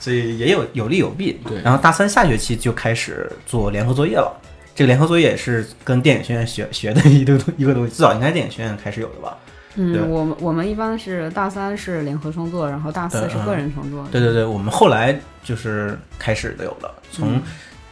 [0.00, 1.40] 所以也有有利有弊。
[1.46, 4.36] 对然后大三下学期就开始做联合作业了。
[4.78, 9.36] 这个联合作业也是跟电影学院学学的一个东一个东西，最早应该电影学院开始有的吧？
[9.74, 14.06] 嗯，我们我们一般是大三是联合创作，然后大四是个人创作。
[14.12, 17.42] 对对对，我们后来就是开始的有了，嗯从、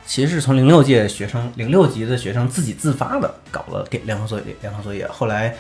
[0.07, 5.53] 其实是从零六届学生零六级的学生自己自发的搞了给联合作业联合作业，后来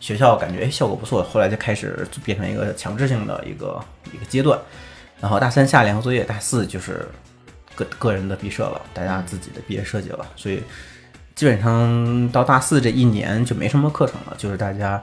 [0.00, 3.78] 学校感觉哎效果不错，后来就开始就变成一个强制性的一个
[4.14, 4.58] 一个阶段，
[5.20, 7.06] 然后大三下联合作业，大四就是
[7.84, 10.62] 个个人的毕设了，大家自己的毕业设计了，所以
[11.34, 15.00] 基本上到大四这一年就没什么课程了，就是大家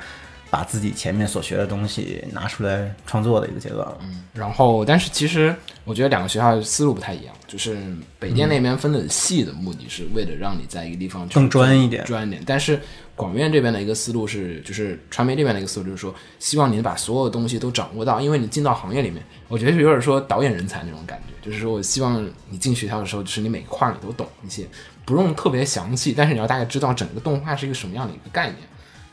[0.49, 3.97] 把自己前面所学的东西拿出来创作的一个阶段了。
[4.34, 5.53] 然后，但是其实
[5.84, 7.78] 我觉得两个学校思路不太一样，就是
[8.19, 12.41] 北电那边分的细的目的是为了让你在一个地方更专一点专一点。
[12.45, 12.80] 但是
[13.18, 24.68] 广院这边的一个思路是，就是传媒这边的一个思路就是说，希望你把所有的东西都掌握到，因为你进到行业里面，我觉得是有点说导演人才那种感觉，就是说我希望你进学校的时候，就是你每个块儿你都懂一些，
[25.03, 28.57] 不用特别详细，但是你要大概知道整个动画是一个什么样的一个概念。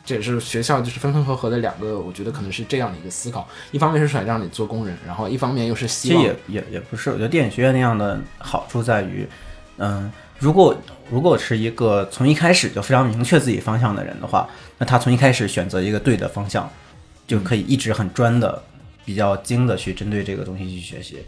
[0.06, 3.48] 这也是学校就是分分合合的两个，我觉得可能是这样的一个思考。
[3.72, 9.26] 一方面是想让你做工人，然后一方面又是希望其实也也也不是，我觉得电影学院那样的好处在于，
[9.78, 10.76] 嗯，如果
[11.10, 14.48] 如果是一个从一开始就非常明确自己方向的人的话，
[14.78, 16.68] 那他从一开始选择一个对的方向，
[17.26, 18.62] 就可以一直很专的、
[19.04, 21.18] 比较精的去针对这个东西去学习。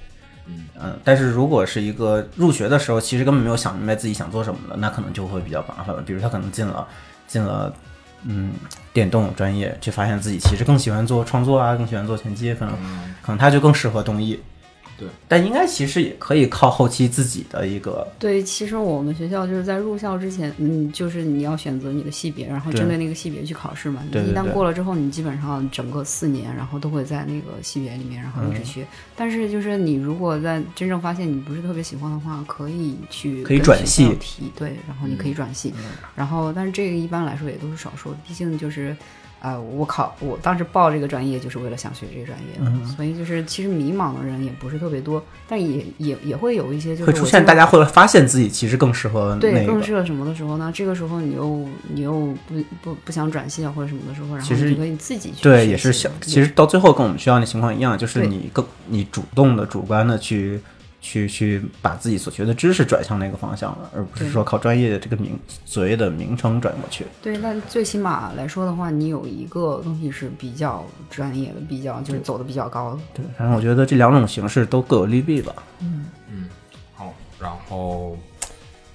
[0.49, 6.01] 嗯但是如果是一个入学的时候，其实根本没有想明白自己想做什么的，那可能就会比较麻烦了。
[6.03, 6.87] 比如他可能进了
[7.27, 7.74] 进了
[8.22, 8.53] 嗯
[8.93, 12.74] 电动专业，却发现自己其实更喜欢做创作啊，更喜欢做前期，可能、
[13.22, 14.41] 可能他就更适合动艺。
[14.99, 24.03] 对，但应该其实也可以靠后期自己的一个对，其实我们学校就是在入校之前，嗯，就是你要选择你的系别，然后针对那个系别去考试嘛。
[24.05, 28.87] 你一旦对对对过了之后，你基本上整个四年，然后都会在那个系别里面，然后一直嗯学。
[29.15, 35.75] 但是就是你如果在真正发现你不是特别喜欢的话，可以去可以转系嗯提，对，然后你可以转系。
[36.15, 38.97] 然后，但是这个一般来说也都是少数，毕竟就是。
[39.39, 50.72] 啊、我考我当时报这个专业就是为了想学这个专业，嗯所以就是其实迷茫的人也不是特别多，但也也也会有一些就是会出现，大家会发现自己其实更适合对，更适合什么的时候呢？
[50.74, 60.61] 这个时候你又你又不不不想转系啊或者什么的时候，然后你就可以自己去对，也是想，其实到最后跟我们学校的情况一样，就是你更你主动的、主观的去
[61.01, 67.07] 去去把自己所学的知识转向那个方向了，而不是说靠专业的这个名所谓的名称转过去。
[67.23, 73.01] 对，那最起码来说的话，你有一个东西是比较专业的，比较就是走的比较高的。
[73.15, 75.55] 对，反正我觉得这两种形式都各有利弊吧。
[75.81, 76.49] 嗯嗯
[76.95, 78.19] 好，然后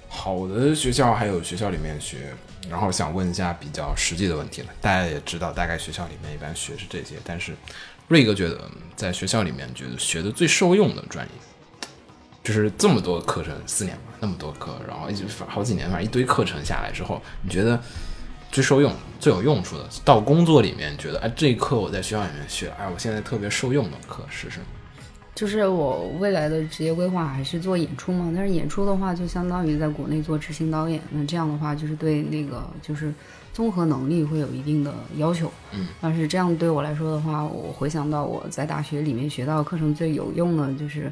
[0.08, 2.34] 好的学校还有学校里面学，
[2.68, 4.68] 然后想问一下比较实际的问题了。
[4.80, 7.54] 大家也知道，大概学校里面一般学是这些，但是
[8.08, 8.60] 瑞哥觉得
[8.94, 11.32] 在学校里面觉得学的最受用的专业，
[12.42, 17.80] 就是这么多课程，四年吧，那么多课，然后一直好几年，反正一堆课程下来之后，你觉得
[18.50, 24.64] 最受用、最有用处的，到工作里面觉得，哎，这一课我在学校里面学，哎，我现在特别受用的课是什么？
[25.34, 33.14] 就是我未来的职业规划还是做演出嘛，但是演出的话就相当于在国内做执行导演，那这样的话就是对那个就是
[33.54, 35.50] 综合能力会有一定的要求。
[35.70, 41.10] 嗯，但是这样对我来说的话，我回想到我在大学里面学到课程最有用的就是，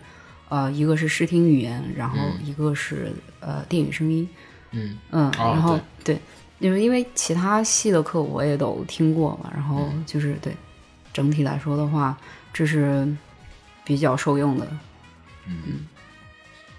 [0.51, 4.29] 呃，一个是视听语言，然后一个是、呃电影声音。
[4.73, 6.21] 嗯嗯，哦然后对，
[6.61, 10.55] 就是因为其他系的课我也都听过嘛，然后就是对
[11.13, 12.17] 整体来说的话，
[12.53, 13.09] 这是
[13.85, 14.69] 比较受用的。
[15.47, 15.87] 嗯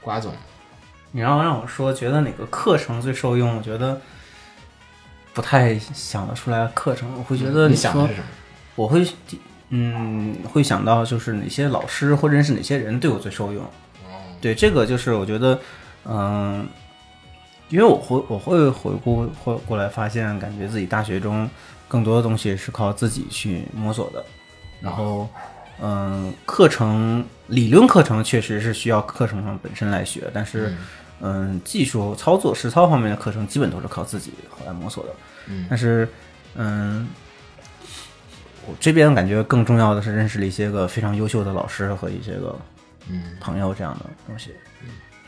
[0.01, 0.33] 瓜总，
[1.11, 3.57] 你要让我说，觉得哪个课程最受用？
[3.57, 3.99] 我觉得
[5.33, 7.13] 不太想得出来课程。
[7.17, 8.27] 我会觉得你说想的是什么？
[8.75, 9.05] 我会
[9.71, 13.65] 嗯会想到就是哪些老师或者是哪些人对我最受用。
[14.39, 15.59] 对，这个就是我觉得
[16.05, 16.65] 嗯。
[17.69, 21.49] 因为我回我会回顾会过来发现，感觉自己大学中
[21.87, 24.21] 更多的东西是靠自己去摸索的，
[24.81, 25.29] 然后
[25.79, 30.75] 嗯，课程理论课程确实是需要课程上本身来学，但是
[31.21, 35.15] 嗯，技术操作实操方面的课程基本都是靠自己后来摸索的。
[35.47, 36.05] 嗯但是
[36.55, 37.07] 嗯，
[38.67, 42.57] 我这边感觉更重要的是认识了一些个非常优秀的老师和一些个
[43.09, 44.51] 嗯朋友这样的东西，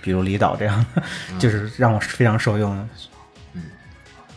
[0.01, 1.03] 比如李导这样的，
[1.39, 2.87] 就是让我非常受用的。
[3.53, 3.63] 嗯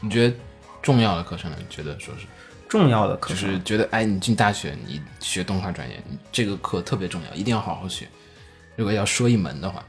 [0.01, 0.35] 你觉得
[0.83, 1.57] 重要的课程呢？
[1.59, 2.27] 你觉得说是
[2.69, 8.07] 重要的课就是觉得，哎，你进大学，你学动画专业，你这个课特别重要，一定要好好学。
[8.77, 9.83] 如果要说一门的话，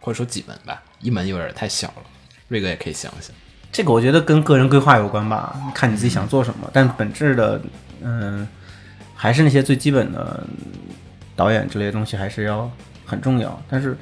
[0.00, 2.02] 或者说几门吧，一门有点太小了。
[2.48, 3.34] 瑞哥也可以想想，
[3.72, 6.70] 这个我觉得跟个人规划有关吧，看你自己想做什么。
[6.72, 7.60] 但本质的，
[8.02, 8.46] 嗯，
[9.14, 10.42] 还是那些最基本的
[11.34, 12.70] 导演之类的东西，还是要
[13.04, 13.60] 很重要。
[13.68, 13.96] 但是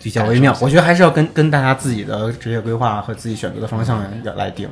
[0.00, 4.68] 比较微妙，我觉得还是要跟跟大家自己的职业规划和自己选择的方向要来定。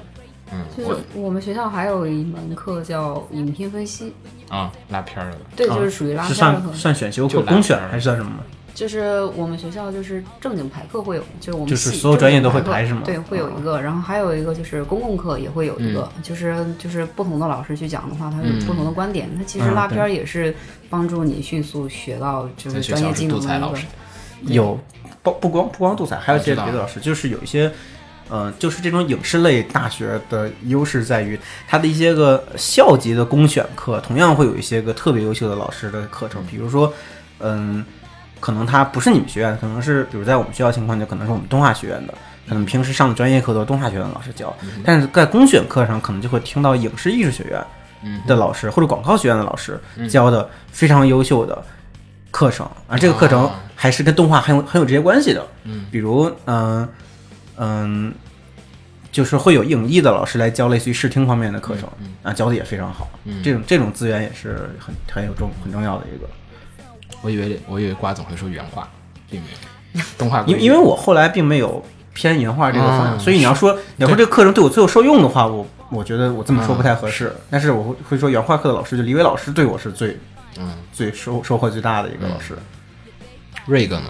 [0.52, 4.12] 嗯，就是我们学校还有一门课叫影片分析，
[4.48, 6.74] 啊，拉片儿了，对，啊就是属于拉是片儿算。
[6.74, 8.32] 算选修课、公选还是算什么？
[8.80, 19.28] 就是我们学校就是正经排课会有，就是我们就是所有专业都会排是吗对，会有一个，然后还有一个就是公共课也会有一个，就是就是不同的老师去讲的话，他有不同的观点。
[19.36, 20.56] 那其实嗯拉片儿也是
[20.88, 23.84] 帮助你迅速学到就是专业技能的一个老师。，
[24.46, 24.80] 有
[25.22, 27.70] 不不光不光杜彩，还有一些别的老师，就是有一些，
[28.30, 36.90] 呃，就是这种影视类大学的优势在于它的一些个校级的公选课，同样会有一些个特别优秀的老师的课程，比如说，
[37.40, 37.84] 嗯，
[38.40, 42.14] 可能他不是你们学院，可能是比如在我们学校情况就可能是我们动画学院的。
[42.48, 47.64] 可能平时上的专业课都是动画学院的老师教，但是在公选课上可能就会听到影视艺术学院
[48.26, 51.62] 的老师或者广告学院的老师教的非常优秀的
[52.32, 55.46] 课程，而这个课程哦还是跟动画很有很有直接关系的。
[55.62, 56.88] 嗯，比如嗯
[57.56, 58.12] 嗯，
[59.12, 61.88] 就是会有影艺的老师来教类似于视听方面的课程，
[62.24, 63.08] 啊，教的也非常好。
[63.26, 66.28] 嗯这种这种资源也是很很有重很重要的一个。
[67.22, 68.88] 我以为我以为瓜总会说原话，
[69.28, 70.02] 并没有。
[70.16, 77.36] 动画因因为我后来并没有偏原画这个方向，嗯所以你要说 你要说这个课程对我最后受用的话，我我觉得我这么说不太合嗯适。
[77.50, 80.16] 但是我会会说原画课的老师，就李伟老师对我是最
[80.58, 82.56] 嗯，最收收获最大的一个老师。
[83.66, 84.06] 瑞哥呢？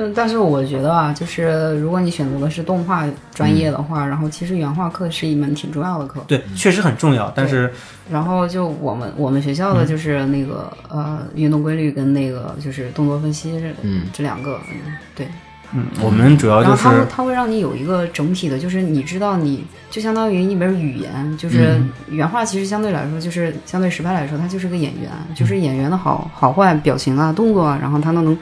[0.00, 6.22] 嗯，但是我觉得啊，就是如果你选择的是动画专业的话，然后其实原画课是一门挺重要的课。
[6.28, 7.70] 对，确实很重要，但是。
[8.10, 15.26] 然后就我们我们学校的就是那个、呃运动规律跟那个就是动作分析这、嗯这两个，嗯对。
[15.74, 21.90] 嗯，我们主要就然后它会是它会让你有一个整体的，就是你知道你就相当于一门语言，就是嗯。
[22.08, 28.34] 原画其实相对来说就是相对实拍来说，它就是个演员，就是演员的好好坏、表情啊、动作啊，然后它都能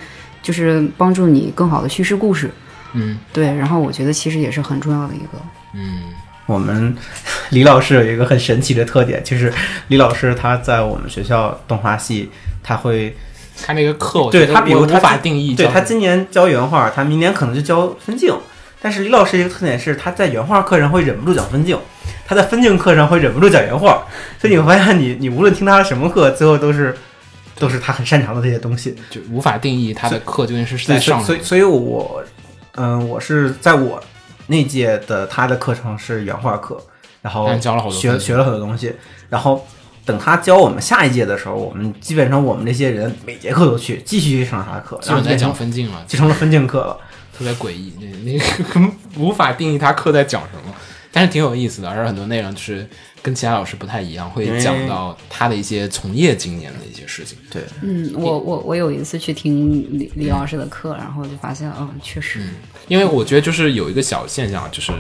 [0.46, 2.48] 就是帮助你更好的叙事故事。
[2.92, 5.42] 嗯对，然后我觉得其实也是很重要的一个。
[5.74, 6.02] 嗯
[6.46, 6.96] 我们
[7.50, 9.52] 李老师有一个很神奇的特点，就是
[9.88, 12.30] 李老师他在我们学校动画系，
[12.62, 13.16] 他会
[13.60, 18.32] 他那个课，我对他比如他法定义，对他今年教原画，他明年可能就教分镜。
[18.80, 21.76] 但是李老师一个特点是，他在原画课上会忍不住讲分镜，
[22.24, 24.04] 他在分镜课上会忍不住讲原画，
[24.38, 26.96] 所以你会发现你，你无论听他什么课，最后都是
[27.58, 28.94] 都是他很擅长的这些东西。
[29.10, 32.22] 就无法定义他的课究竟是在上所以所以我，
[32.72, 34.02] 嗯、我是在我
[34.46, 36.80] 那届的他的课程是原画课，
[37.22, 38.94] 然后但教了好多学学了很多东西，
[39.28, 39.66] 然后
[40.04, 46.04] 等他教我们下一届的时候，我们基本上我们这些人每节课都去，继续去上他的课，然后在讲分镜了。
[46.06, 46.96] 就成了分镜课了。
[47.36, 50.74] 特别诡异，那那个无法定义他课在讲什么，
[51.12, 52.88] 但是挺有意思的，而且很多内容就是
[53.26, 57.36] 跟其他老师不太一样，会讲到他的一些从业经验的一些事情。
[57.50, 62.40] 对，嗯，我我我有一次去听李李老师的课，然后就发现，嗯，确实，
[62.86, 64.92] 因为我觉得就是有一个小现象，就是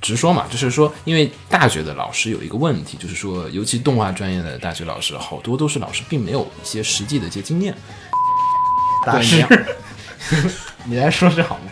[0.00, 7.72] 直说嘛，就是说，因为大学的老师有一个问题，就是说，尤其动画专业的大学老师，好多都是老师并没有一些实际的一些经验。
[9.04, 9.46] 对大师
[10.84, 11.70] 你来说是好吗？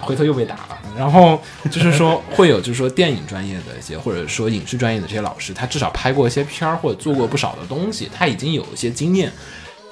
[0.00, 0.73] 回头又被打了。
[0.96, 1.40] 然后
[1.70, 9.32] 就是说会有，就是说电影专业的一些，或者说影视专业的这些老师，他至少拍过一些片儿，或者做过不少的东西，他已经有一些经验。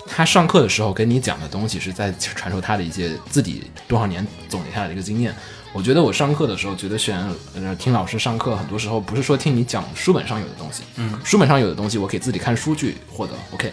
[0.05, 5.33] 他上课的时候跟你讲的东西是在传授他的一些自己多少年总结下来的一个经验。
[5.73, 7.17] 我觉得我上课的时候觉得选
[7.55, 13.73] 呃听老师上课，很多时候不是说听你讲书本上有的东西，嗯，书本上有的东西我可以自己看书去获得，OK。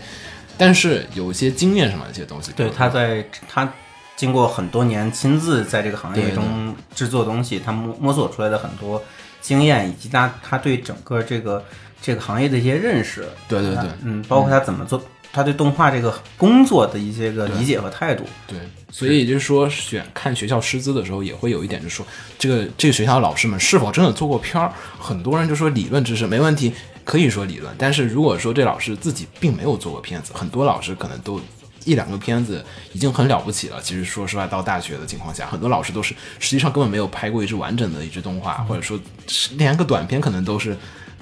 [0.55, 3.73] 但是有一些经验上的一些东西，对，他在他
[4.19, 9.01] 经过很多年亲自在这个行业中制作东西，他摸摸索出来的很多
[9.39, 11.63] 经验，以及他他对整个这个
[12.01, 13.85] 这个行业的一些认识，对对对。
[14.03, 15.01] 嗯，包括他怎么做，
[15.31, 18.59] 他对动画这个工作的一些个理解和态度，对，
[18.91, 22.05] 所以也就是说，选看学校师资的时候，也会有一点，就是说，
[22.37, 24.73] 这个这个学校的老师们是否真的做过片儿？
[24.99, 26.73] 很多人就说理论知识没问题，
[27.05, 31.39] 可以说理论，但是如果说这老师自己并没有做过片子，很多老师可能都
[31.85, 32.63] 一两个片子
[32.93, 33.81] 已经很了不起了。
[33.81, 38.99] 其实说实话，到大学的情况下，很多老师都是实际上根本没有拍过一支完整的一支动画，或者说
[39.51, 40.77] 连个短片可能都是。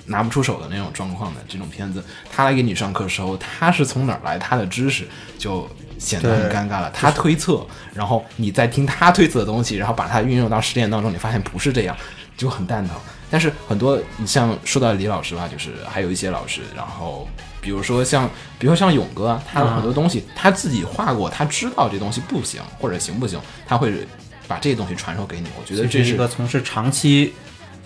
[0.10, 2.02] 拿不出手的那种状况的这种片子，
[2.32, 4.40] 他来给你上课的时候，他是从哪儿来？
[4.40, 5.06] 他的知识
[5.38, 6.90] 就显得很尴尬了。
[6.92, 11.98] 他推测，然后你再听他推测的东西，然后把它运用到实践当中，你发现不是这样，
[12.38, 12.96] 就很蛋疼。
[13.30, 17.28] 但是很多，你像说到李老师吧，就是还有一些老师，然后
[17.68, 23.38] 比如说像，比如说像勇哥啊，他很多东西他自己画过，他知道这东西不行或者行不行，
[23.68, 24.08] 他会
[24.48, 25.50] 把这些东西传授给你。
[25.60, 27.34] 我觉得这是一个从事长期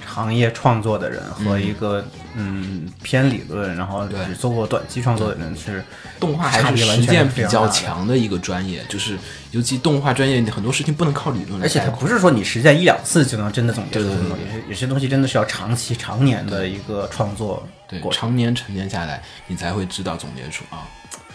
[0.05, 5.83] 行业创作的人和一个嗯偏理论，然后对只做过短期创作的人是
[6.19, 9.17] 动画还是实践比较强的一个专业，就是
[9.51, 11.79] 尤其动画专业，很多事情不能靠理论来而且。
[11.79, 18.01] 它不是说你实践一两次就能真的总结出来，有些有些东西真的是要长期、常年的一个创作对。
[18.11, 20.87] 常年沉淀下来，你才会知道总结出啊。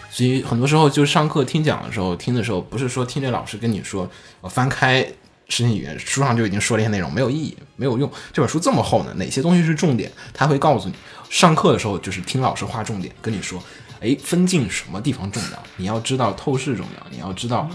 [0.09, 4.09] 所以很多时候就是上课听讲的时候，听的时候不是说听着老师跟你说，
[4.41, 5.05] 我翻开
[5.49, 8.11] 实践语言书上就已经说了一些内容，没有意义，没有用。
[8.33, 10.11] 这本书这么厚呢，哪些东西是重点？
[10.33, 10.95] 他会告诉你。
[11.29, 13.61] 上课的时候就是听老师划重点，跟你说，
[13.99, 15.63] 哎，分镜什么地方重要？
[15.75, 17.69] 你要知道透视重要，你要知道。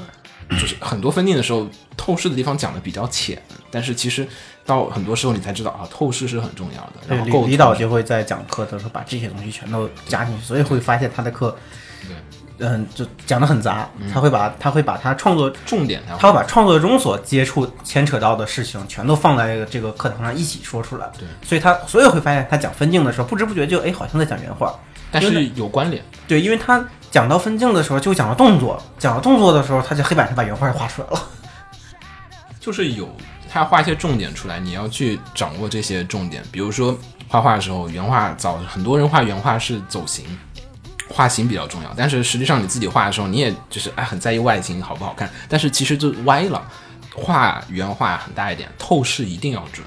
[0.50, 1.66] 就是很多分镜的时候，
[1.96, 4.26] 透视的地方讲的比较浅，但是其实
[4.66, 6.94] 到很多时候你才知道啊，透视是很重要的。
[7.08, 11.56] 然后李导就会在讲课的时候把这些东西全都加进去，所以会发现他的课，
[12.59, 13.88] 嗯，就讲的很杂。
[14.12, 21.11] 他会把他会把他创作，重点他会把创作中所接触牵扯到的事情全都放在这个课堂上一起说出来。
[21.18, 24.74] 对，所以他所以会发现他讲分镜的时候，不知不觉就哎好像在讲原画。
[25.11, 26.03] 但是有关联。
[26.26, 31.22] 对，因为他讲到分镜的时候就讲到动作，讲到动作的时候，他在黑板上把原画画出来了。
[32.59, 33.09] 就是有
[33.53, 36.42] 他画一些重点出来，你要去掌握这些重点。
[36.50, 36.96] 比如说
[37.28, 40.24] 画画的时候，原画早很多人画原画是走形，
[41.12, 41.94] 画形比较重要。
[41.96, 46.66] 但是实际上你自己画的时候，你也就是哎很在意外形好不好看，但是其实就歪了。
[47.14, 49.86] 画原画很大一点，透视一定要准。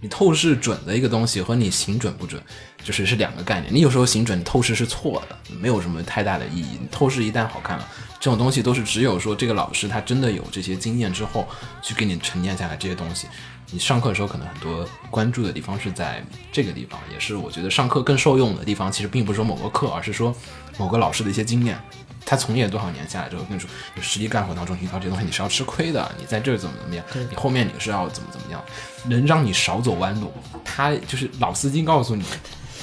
[0.00, 2.42] 你透视准的一个东西和你形准不准，
[2.82, 3.72] 就是是两个概念。
[3.72, 6.80] 你有时候形准，透视是错的，没有什么太大的意义。
[6.90, 7.86] 透视一旦好看了，
[8.22, 11.44] 这种东西都是只有说这个老师他真的有这些经验之后，
[11.82, 13.26] 去给你沉淀下来这些东西。
[13.72, 18.92] 你上课的时候可能很多关注的地方是在这个地方，也是我觉得上课更受用的地方。
[18.92, 20.32] 其实并不是说某个课，而是说
[20.78, 21.76] 某个老师的一些经验。
[22.24, 26.08] 他从业多少年下来之后，跟你说，你实际干活当中遇到这些东西，你是要吃亏的。
[26.16, 28.64] 你在这儿怎么怎么样，你后面你是要怎么怎么样，
[29.06, 30.32] 能让你少走弯路。
[30.64, 32.24] 他就是老司机告诉你，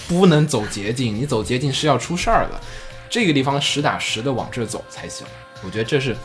[0.06, 2.60] 不能走捷径，你走捷径是要出事儿的。
[3.10, 5.26] 这个地方实打实的往这走才行。
[5.66, 6.16] 我觉得这是，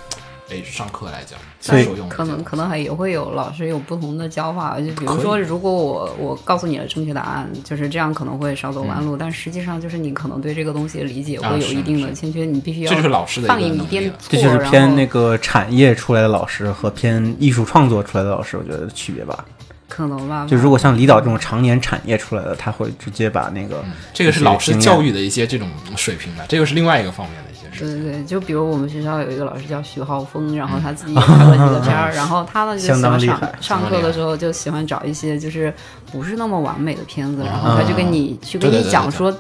[0.49, 2.09] 哎，上课来讲所以最受用。
[2.09, 19.45] 可能可能还也会有老师有不同的教法，就比如说，如果我我告诉你了正确答案，就是这样可能会少走弯路，但实际上就是你可能对这个东西的理解会有一定的欠缺，你必须要这就是老师的一个放一能力了点错，这就是偏那个产业出来的老师和偏艺术创作出来的老师，我觉得区别吧。
[19.89, 20.47] 可能吧。
[20.49, 27.85] 就如果像李导这种常年产业出来的，他会直接把那个这个是老师教育的一些这种水平的，这个是另外一个方面的一些事。
[27.85, 35.73] 对对对，就比如我们学校有一个老师叫徐浩峰，然后他自己也 拍了几个片儿，然后他呢就相喜欢上上课的时候就喜欢找一些就是
[36.11, 39.37] 不是那么完美的片子，然后他就跟你去跟你对对对对对讲说。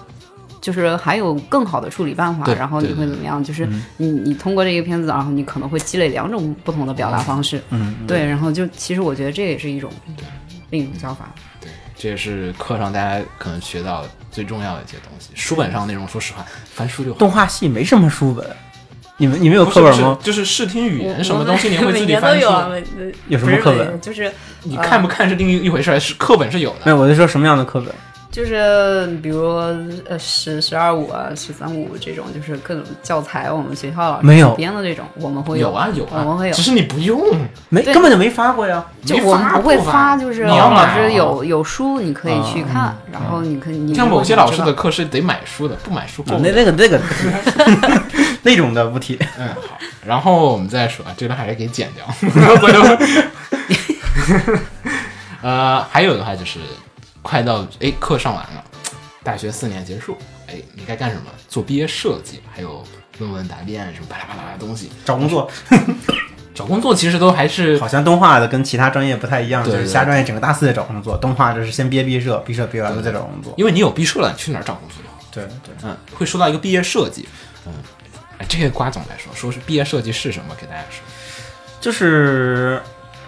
[0.64, 3.44] 就是还有更好的处理办法，然后你会怎么样？
[3.44, 9.92] 就是你你通过这个片子，然后你可能会积累两种不同的表达方式，嗯，对，然后就其实我觉得这也是一种
[10.70, 11.30] 另一种教法。
[11.60, 15.32] 对，这也是课上大家可能学到最重要的一些东西。
[15.34, 16.42] 书本上内容，说实话，
[16.72, 17.18] 翻书就好。
[17.18, 18.46] 动画系没什么书本，
[19.18, 20.16] 你们你们有课本吗？
[20.22, 22.42] 就是视听语言什么东西，你会自己每年都翻书。
[22.42, 22.70] 有啊，
[23.28, 26.86] 有什么课本就是你看不看是另一一回事儿，是课本是有的。
[26.86, 27.94] 没有，我就说什么样的课本？
[28.34, 29.46] 就是比如
[30.08, 36.60] 呃十十二五啊十三五这种，就是各种教材，我们学校老师没有编的这种，我们会有啊有啊，我们会有只。
[36.60, 37.22] 是你不用。
[37.68, 38.84] 没根本就没发过呀。
[39.04, 47.00] 就没我们不会发就是你要老师有有书你可以去看，然后你可以你像某些老师的课是得买书的，不买书够那那个那个
[48.42, 49.16] 那种的不提。
[49.38, 52.04] 嗯，好，然后我们再说，这段还是给剪掉。
[52.56, 52.82] 回头，
[55.40, 56.58] 呃，还有的话就是，
[57.24, 58.62] 快到哎课上完了，
[59.22, 60.16] 大学四年结束，
[60.46, 61.22] 哎，你该干什么？
[61.48, 62.84] 做毕业设计，还有
[63.18, 64.90] 论文答辩什么巴拉巴拉的东西。
[65.06, 65.50] 找工作
[66.54, 73.54] 找工作其实都还是 好像动画的跟其他专业不太一样，对就是其他专业整个大四在找工作，动画就是先毕业毕设，毕设毕业完了再找工作。
[73.56, 74.98] 因为你有毕设了，你去哪儿找工作？
[75.32, 77.26] 对对，嗯，会说到一个毕业设计，
[77.66, 77.72] 嗯，
[78.38, 80.54] 哎，这个瓜总来说，说是毕业设计是什么？
[80.60, 81.02] 给大家说。
[81.80, 82.80] 就是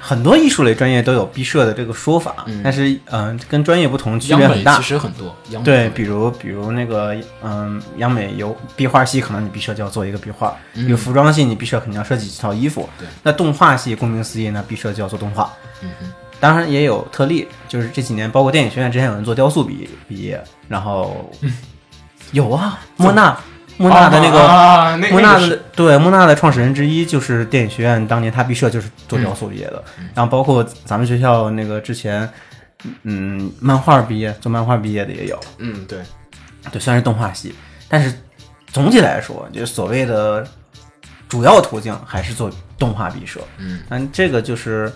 [0.09, 4.82] 很多艺术类专业都有毕设的这个说法，嗯但是嗯、跟专业不同区别很大其。
[4.84, 5.34] 实很多，
[5.64, 12.88] 对，比如比如那个嗯，央美有壁画系，可能你毕设就要做一个壁画；嗯有服装系，你毕设肯定要设计几套衣服。
[12.96, 15.52] 对，那动画系，顾名思义，那毕设就要做动画。
[15.82, 21.28] 嗯哼，当然也有特例，就是这几年，包括电影学院之前有人做雕塑毕毕业，然后
[22.30, 23.36] 有啊，莫娜
[23.79, 30.09] 莫纳的那个、啊，那莫娜那个是的对莫纳的创始人之一就是电影学院当年他毕设就是做雕塑毕业的，嗯。
[30.14, 32.29] 然后包括咱们学校那个之前
[33.03, 35.99] 嗯漫画毕业做漫画毕业的也有，嗯，对，
[36.70, 37.55] 对，虽然是动画系，
[37.89, 38.12] 但是
[38.72, 40.47] 总体来说，就是所谓的
[41.29, 44.93] 主要途径还是做动画毕设，嗯，但这个就是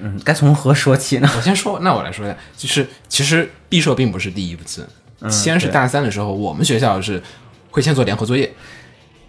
[0.00, 1.28] 嗯该从何说起呢？
[1.36, 4.86] 我先说，那我来说一下，就是其实毕设并不是第一次，
[5.20, 7.22] 嗯先是大三的时候，我们学校是
[7.70, 8.52] 会先做联合作业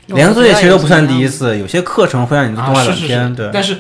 [0.08, 3.78] 联合作业其实都不算第一次，有些课程会让你动画是是短片，对，但是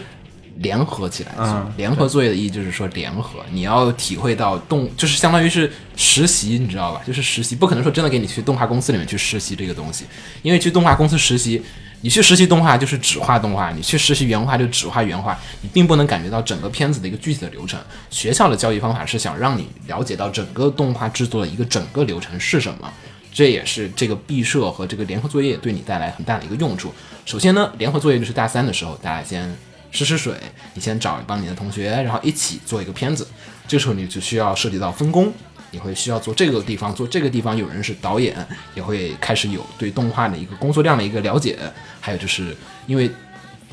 [0.57, 1.31] 联合起来
[1.77, 7.01] 联合作业的意义就是说联合，你要体会到动，就是相当于是实习，你知道吧？
[7.05, 10.05] 就是实习，不可能说真的给你去动画公司里面去实习这个东西，
[10.41, 11.61] 因为去动画公司实习。
[12.03, 17.79] 你去实习动画就是只画动画，你去实习原画就只画原画，你并不能感觉到整个片子的一个具体的流程。
[18.09, 22.91] 学校的教育方法是想让你了解到整个动画制作的一个整个流程是什么，
[23.33, 26.93] 这也是这个毕设和这个联合作业对你带来很大的一个用处。
[27.25, 29.55] 首先呢，联合作业就是大三的时候，大家先
[29.91, 30.35] 试试水，
[30.73, 33.27] 你先找一帮你的同学，然后一起做一个片子。
[33.67, 35.31] 这时候你就需要涉及到分工，
[35.71, 38.35] 你会需要做这个地方，做这个地方有人是导演，
[38.75, 41.57] 也会开始有对动画的一个工作量的一个了解。
[42.01, 42.55] 还有就是
[42.87, 43.09] 因为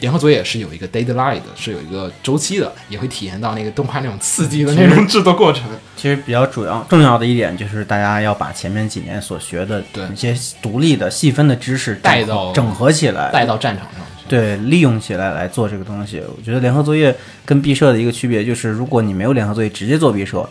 [0.01, 5.65] 联合作业是有一个 deadline 的，是有一个周期的，也会体验到那个动画那种刺激的那种制作过程。
[5.97, 14.01] 其实比较主要重要的一点就是大家要把前面几年所学的对一些独立的细分的知识带到整合起来，带到战场上。
[14.29, 16.23] 对，利用起来来做这个东西。
[16.37, 20.49] 我觉得联合作业跟毕设的一个区别就是，如果你没有联合作业直接做毕设，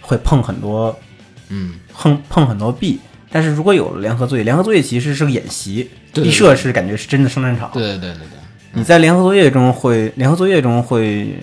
[0.00, 0.96] 会碰很多
[1.48, 3.00] 嗯，碰碰很多壁。
[3.30, 7.68] 但是如果有了联合作业，联合作业其实是个演习，毕设是感觉是真的上战场。
[7.74, 8.38] 对对对对对。
[8.76, 11.34] 你在联合作业中会，联合作业中会，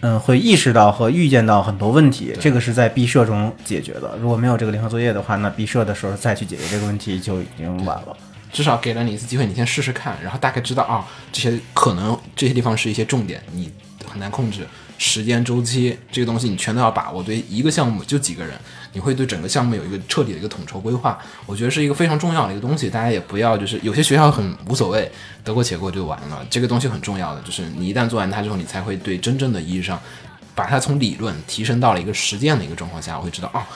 [0.00, 4.18] 嗯，会意识到和预见到很多问题，这个是在毕设中解决的。
[4.20, 8.16] 如果没有这个联合作业的话，那毕设的时候再去解决这个问题就已经晚了。
[8.54, 13.68] 至少给了你一次机会，你先试试看，然后大概知道啊，这些可能这些地方是一些重点，你
[14.08, 14.64] 很难控制
[14.96, 17.20] 时间周期这个东西，你全都要把握。
[17.20, 18.56] 对一个项目就几个人，
[18.92, 22.88] 你会对整个项目有一个彻底的一个统筹规划，我觉得是一个非常重要的一个东西。
[22.88, 25.10] 大家也不要就是有些学校很无所谓，
[25.42, 26.46] 得过且过就完了。
[26.48, 30.00] 这个东西很重要的，就是你一旦做完它之后，你才会对真正的意义上
[30.54, 33.66] 把它从理论提升到了一个实践的一个状况下，我会知道啊。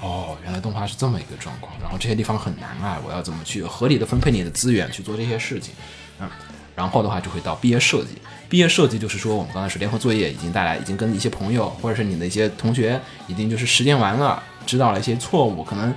[0.00, 5.74] 哦原来动画是这么一个状况，然后这些地方很难啊，我要怎么去合理的分配你的资源去做这些事情，
[6.20, 6.28] 嗯，
[6.74, 8.10] 然后的话就会到毕业设计，
[8.48, 15.92] 毕业设计就是说我们刚才说联合作业已经带来，已经跟一些朋友或者是你的一些同学已经就是实践完了，知道了一些错误，可能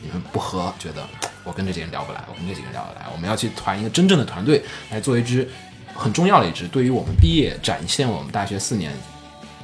[0.00, 1.06] 你们不合，觉得
[1.44, 5.48] 我跟这几个人聊不来，我跟这几个人聊得来，我们要去团一个真正的团队来做一支
[5.94, 8.92] 很重要的一支，对于我们毕业展现我们大学四年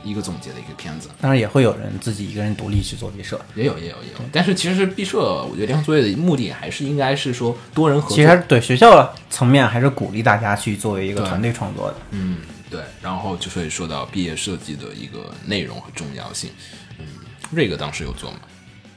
[0.07, 1.09] 一个总结的一个片子。
[1.21, 8.17] 当然也会有人自己一个人独立去做毕设，也有也有也有，但是其实毕设，我觉得联合作业的目的还是应该是说多人合作。
[8.17, 11.97] 其实对学校层面还是鼓励大家去作为一个团队创作的。
[12.13, 12.39] 嗯，
[12.71, 16.51] 对，然后就会说到毕业设计的一个内容和重要性。
[16.99, 17.07] 嗯，
[17.51, 18.39] 瑞哥当时有做吗？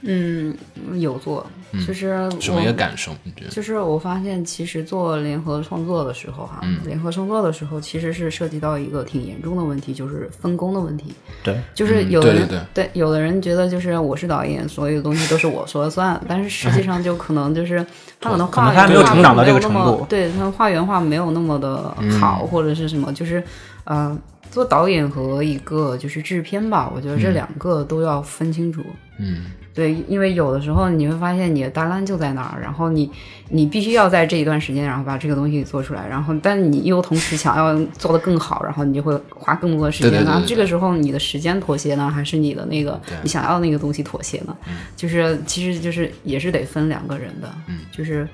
[0.02, 0.56] 嗯，
[0.96, 1.46] 有做，
[1.86, 3.12] 就是什么一我个感受？
[3.24, 3.50] 你觉得？
[3.50, 11.14] 就是我发现，其实做联合创作的时候，哈，嗯联合创作的时候，其实是涉及到一个挺严重的问题，就是分工的问题。
[11.44, 17.86] 对，就是嗯有的人、对对有的人觉得就是我是导演，所有的东西都是我说了算，但是实际上就可能就是
[18.22, 23.44] 他可能可能画他没有成长到这个程度对他画原画没有那么的好，或者是什么，就是
[23.84, 24.18] 呃，
[24.52, 28.84] 做导演和一个就是制片吧，我觉得这两个都要分清楚。
[29.18, 33.12] 嗯，对，因为有的时候你会发现你的大烂就在那儿，然后你
[33.50, 40.12] 你必须要在这一段时间，然后把这个东西做出来，然后但你又同时想要做得更好，然后你就会花更多的时间。
[40.12, 44.56] 对对对对然后这个时候你的时间妥协呢，还是你的那个你想要的那个东西妥协呢？
[44.96, 48.28] 就是其实就是也是得分两个人的，嗯就是。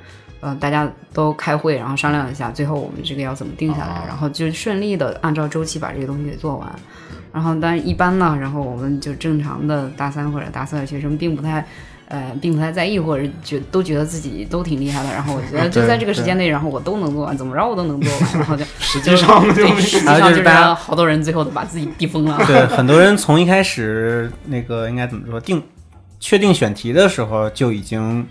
[0.46, 6.72] 呃，大家都开会，然后商量一下，最后我们这个要怎么定下来，啊然后就顺利的按照周期把这个东西给做完。
[7.34, 11.66] 然后，但一般呢，然后我们就正常的大三或者大四的学生，并不太，
[12.08, 15.10] 呃，并不太在意，或者觉都觉得自己都挺厉害的。
[15.12, 18.34] 然后我觉得就在这个时间内，然后我都能做完，怎么着我都能做完。
[18.36, 22.40] 然后就 实际上就对，实际上就是好多人最后都把自己逼疯了。
[22.46, 25.60] 对，很多人从一开始那个应该怎么说定
[26.20, 28.26] 确定选题的时候就已经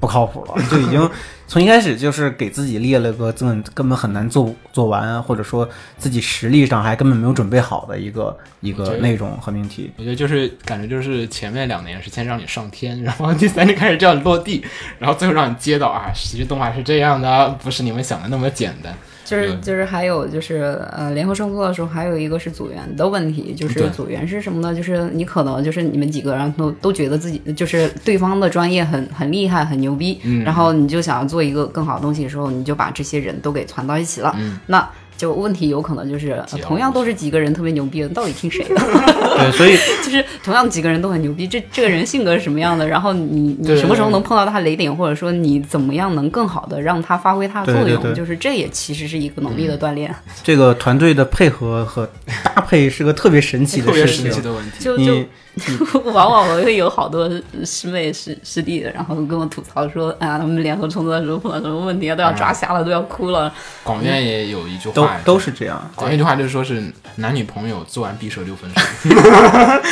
[0.00, 1.10] 不靠谱了，就已经
[1.46, 9.90] 从一开始就是给自己列了个根本根本很难做做完，或者说自己实力上还根本没有准备好的一个一个内容和命题。
[9.96, 14.64] 我觉得就是感觉就是前面两年是先让你上天，然后第三年开始叫你落地，
[14.98, 18.94] 然后最后让你接到啊，其实动画是这样的，不是你们想的那么简单。
[19.28, 24.74] 就是就是还有就是呃，联合创作的时候，还有一个是组员的问题，就是组员是什么呢？
[24.74, 34.88] 就是你可能就是你们几个人都都觉得自己就是对方的专业很很厉害很牛逼，嗯然后你就想要做一个更好的东西的时候，你就把这些人都给攒到一起了，嗯那。
[35.18, 38.74] 就问题有可能就是、呃同样都是几个人特别牛逼的，到底听谁的？
[38.76, 42.86] 对， 所以就是同样几个人都很牛逼，这这个人性格是什么样的？
[42.86, 48.00] 然后你你什么时候能碰到他雷点，或者说你怎么样能更好的让他发挥他的作用？
[48.00, 50.14] 对对对就是这也其实是一个能力的锻炼。
[50.42, 52.08] 这个团队的配合和
[52.44, 54.24] 搭配是个特别神奇的特别事情。
[54.26, 55.26] 神奇的问题，就就你
[56.04, 57.28] 往往我会有好多
[57.64, 63.52] 师妹师师弟的，然后跟我吐槽说，哎呀，他们联合创作的时候碰到什么问题啊，都要抓瞎了，都要哭了。
[63.82, 66.82] 广院也有一句话，都是这样，广院一句话就是说是
[67.16, 68.80] 男女朋友做完毕设六分熟，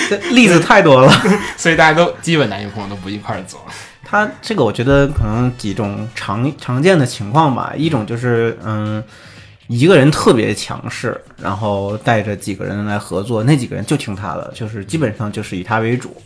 [0.08, 1.12] 这 例子太多了。
[1.56, 3.60] 所以大家都基本男女朋友都不一块儿做。
[4.08, 9.02] 他这个我觉得可能几种常常见的情况吧，一种就是嗯，
[9.68, 16.16] 一个人特别强势，然后带着几个人来合作，那几个人就听他的，就是基本上就是以他为主，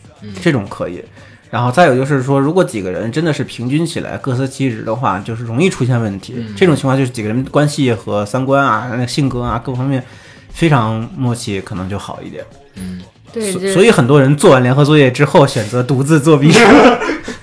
[0.42, 1.02] 这种可以。
[1.50, 6.36] 然后再有就是说，如果几个人真的是平均起来各司其职的话，就是容易出现问题。
[6.56, 10.04] 这种情况就是几个人关系和三观啊、那性格啊各方面
[10.52, 12.44] 非常默契，可能就好一点。
[13.32, 16.60] 对，所所以很多人做完联合作业之后，选择独自做毕设。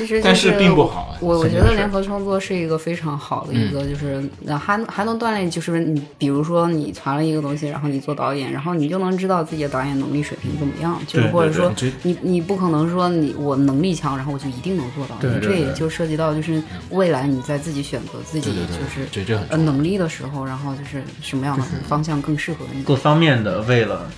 [0.00, 11.72] 但其实、就是，但是并不好啊我我觉得联合创作是一个非常好的一个，就是呃还还能锻炼，就是你比如说你传了一个东西，然后你做导演，然后你就能知道自己的导演能力水平怎么样，就是或者说
[12.02, 19.08] 你你不可能说你我能力强，然后我就一定能做到，对对这也就涉及到就是未来你在自己选择自己就是。
[19.48, 22.82] 呃能力的时候，然后就是什么样的方向更适合你。
[22.82, 24.10] 各方面的为了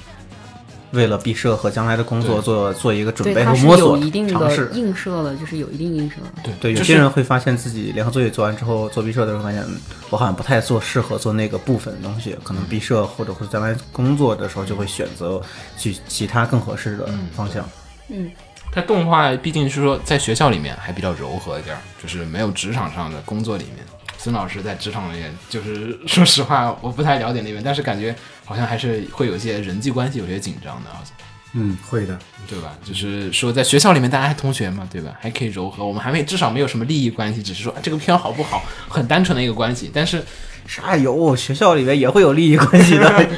[0.93, 4.71] 为了毕设和将来的工作做做一个准，备和摸索有一定的尝试。
[4.75, 6.43] 映射了，就是有一定映射的。
[6.43, 9.81] 对对，有就是些人会发现自己联合作业做完之后，做毕设的时候发现，嗯
[10.11, 15.41] 我好像不太做适合做那个部分的东西，可能毕设或者或者将来工作的时候就会选择
[15.77, 17.67] 去其他更合适的方向。
[18.09, 18.31] 嗯
[18.75, 23.85] 它动画毕竟是说在学校里面还比较柔和一点儿，就是没有职场上的工作里面。
[24.23, 28.15] 孙老师在职场里面，就是 说实话，我不太了解那边，但是感觉
[28.45, 31.13] 好像还是会有一些人际关系有些紧张的，好像
[31.55, 32.19] 嗯，会的。
[32.49, 32.77] 对吧？
[32.85, 35.15] 就是说在学校里面大家还同学嘛，对吧？
[35.21, 39.91] 还可以柔和，我们还没至少没有什么利益关系，只是说、啊、这个片好不好，很单纯的一个关系。
[39.93, 40.23] 但是
[40.67, 41.35] 啥有？
[41.37, 43.29] 学校里面也会有利益关系的。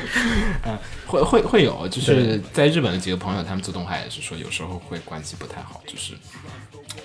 [1.15, 6.15] 会会会有，就是在日本的几个朋友，他们做动画也是说，有时候会关系不太好，就是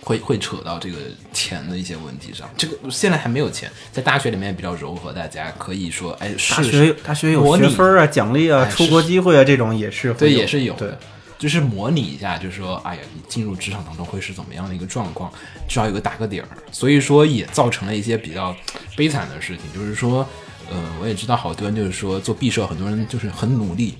[0.01, 0.97] 会会扯到这个
[1.34, 2.49] 钱的一些问题上。
[2.57, 10.99] 这个现在还没有钱，在大学里面比较柔和，大家可以说，哎，大是学大学有学分啊、奖励啊、哎出国机会啊，这种也是会对，也是有对的。
[11.38, 15.32] 就是模拟一下，就是说，哎呀，你进入职场当中会是怎么样的一个状况，
[15.70, 16.47] 至少有个打个底儿。
[16.70, 18.53] 所以说，也造成了一些比较
[18.97, 20.28] 悲惨的事情，就是说，
[20.70, 23.95] 呃，我也知道好多人就是说做毕设，很多人就是很努力，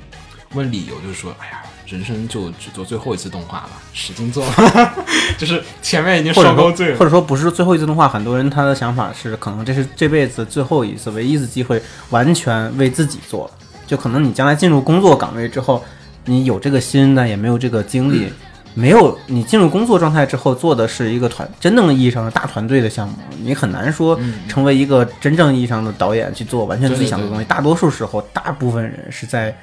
[0.54, 4.46] 问理由就是说，哎呀，人生就只做最后一次动画了，使劲做，
[5.38, 7.04] 就是前面已经受够罪了或。
[7.04, 13.50] 者说不是最后一次动画，很多人他的想法是，可能这是这辈子最后一次、唯一一次机会，完全为自己做。
[13.88, 15.84] 就可能你将来进入工作岗位之后，
[16.26, 18.32] 你有这个心，但也没有这个精力，
[18.74, 27.46] 没有你进入工作状态之后做的是一个团真正意义上的大团队的项目，你很难说成为一个真正意义上的导演去做完全自己想做的东西。
[27.46, 29.56] 大多数时候，大部分人是在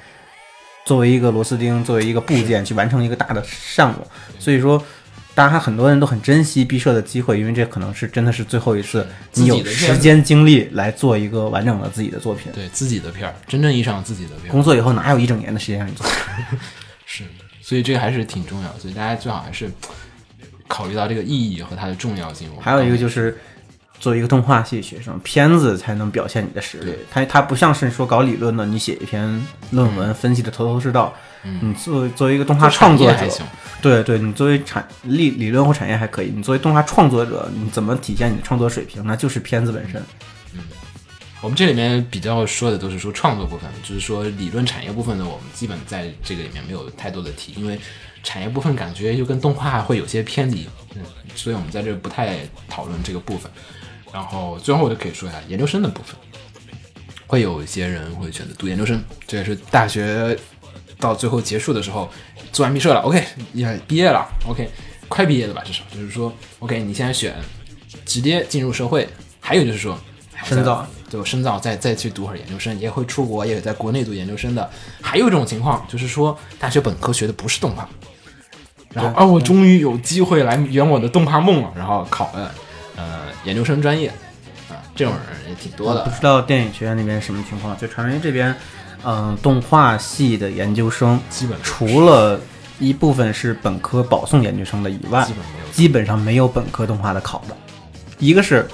[0.85, 4.05] 作为一个螺丝钉，作为一个部件去完成一个大的项目。
[4.39, 4.81] 所以说，
[5.33, 12.51] 大家很多人都很珍惜毕设的机会，因为这可能是真的是最后一次你有时间精力来做一个完整的自己的作品。
[12.53, 14.51] 对自己的片儿，真正意义上自己的片儿。
[14.51, 16.05] 工作以后哪有一整年的时间让你做？
[17.05, 17.23] 是，
[17.67, 19.69] 所以这个还是挺重要，所以大家最好还是
[20.69, 22.49] 考虑到这个意义和它的重要性。
[22.61, 23.37] 还有一个就是，
[23.99, 26.93] 作为一个动画系学生，片子才能表现你的实力。
[27.11, 31.13] 它它不像是说搞理论的，你写一篇论文分析的头头是道。
[31.61, 33.27] 你作为作为一个动画创作者
[33.81, 39.05] 对对，你作为产理理论或产业还可以，你作为动画创作者，你怎么体现你的创作水平？
[39.05, 40.01] 那就是片子本身。
[41.41, 47.79] 我们这里面比较说的都是说创作部分，就是说理论产业部分呢，我们基本在这个里面没有太多的提，因为
[48.23, 51.03] 产业部分感觉又跟动画会有些偏离，嗯，
[51.35, 53.51] 所以我们在这不太讨论这个部分。
[54.11, 56.15] 然后最后我就可以说一下研究生的部分，
[57.27, 60.35] 会有一些人会选择读研究生，这也是大学
[60.99, 62.09] 到最后结束的时候
[62.51, 63.23] 做完毕设了，OK
[63.53, 64.67] 也毕业了，OK
[65.07, 67.35] 快毕业了吧，至少就是说 OK 你现在选
[68.05, 69.07] 直接进入社会，
[69.39, 69.99] 还有就是说
[70.43, 74.69] 深造，就深造，再再去读会儿研究生，也会出国，也有在国内读研究生的。
[75.01, 77.87] 还有一种情况，就是说大学本科学的不是动画，
[78.93, 82.51] 然后啊，我终于有机会来圆我的动画梦了，然后考了
[82.95, 84.09] 呃研究生专业
[84.69, 86.03] 啊，这种人也挺多的。
[86.03, 88.53] 不知道电影学院那边什么情况，就传媒这边，
[89.03, 92.39] 嗯、动画系的研究生，基本除了
[92.79, 97.55] 一部分是本科保送研究生的以外，基本没有基本上没有本科动画的考的。
[98.19, 98.67] 一个是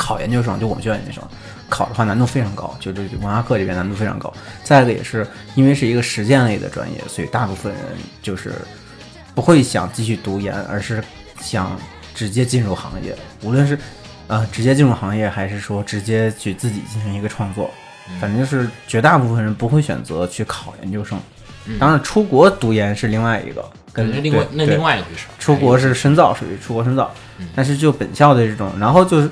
[0.00, 1.22] 考研究生，就我们学校研究生
[1.68, 4.32] 考的话难度非常高，就这个文化课这边难度非常高。
[4.64, 7.82] 再一个也是因为是一个实践类的专业，所以大部分人
[8.22, 8.54] 就是
[9.34, 11.04] 不会想继续读研，而是
[11.38, 11.78] 想
[12.14, 13.78] 直接进入行业，无论是
[14.26, 17.70] 呃直接进入行业，还是说直接去自己进行一个创作，
[18.18, 21.20] 反正就是绝大部分人不会选择去考研究生。
[21.78, 25.30] 当然，出国读研是另外一个，跟另外那另外一回事儿。
[25.38, 27.12] 出国是深造，属于出国深造。
[27.54, 29.30] 但是就本校的这种，然后就是，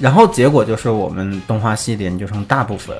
[0.00, 2.96] 然后结果就是我们动画系的研究生大部分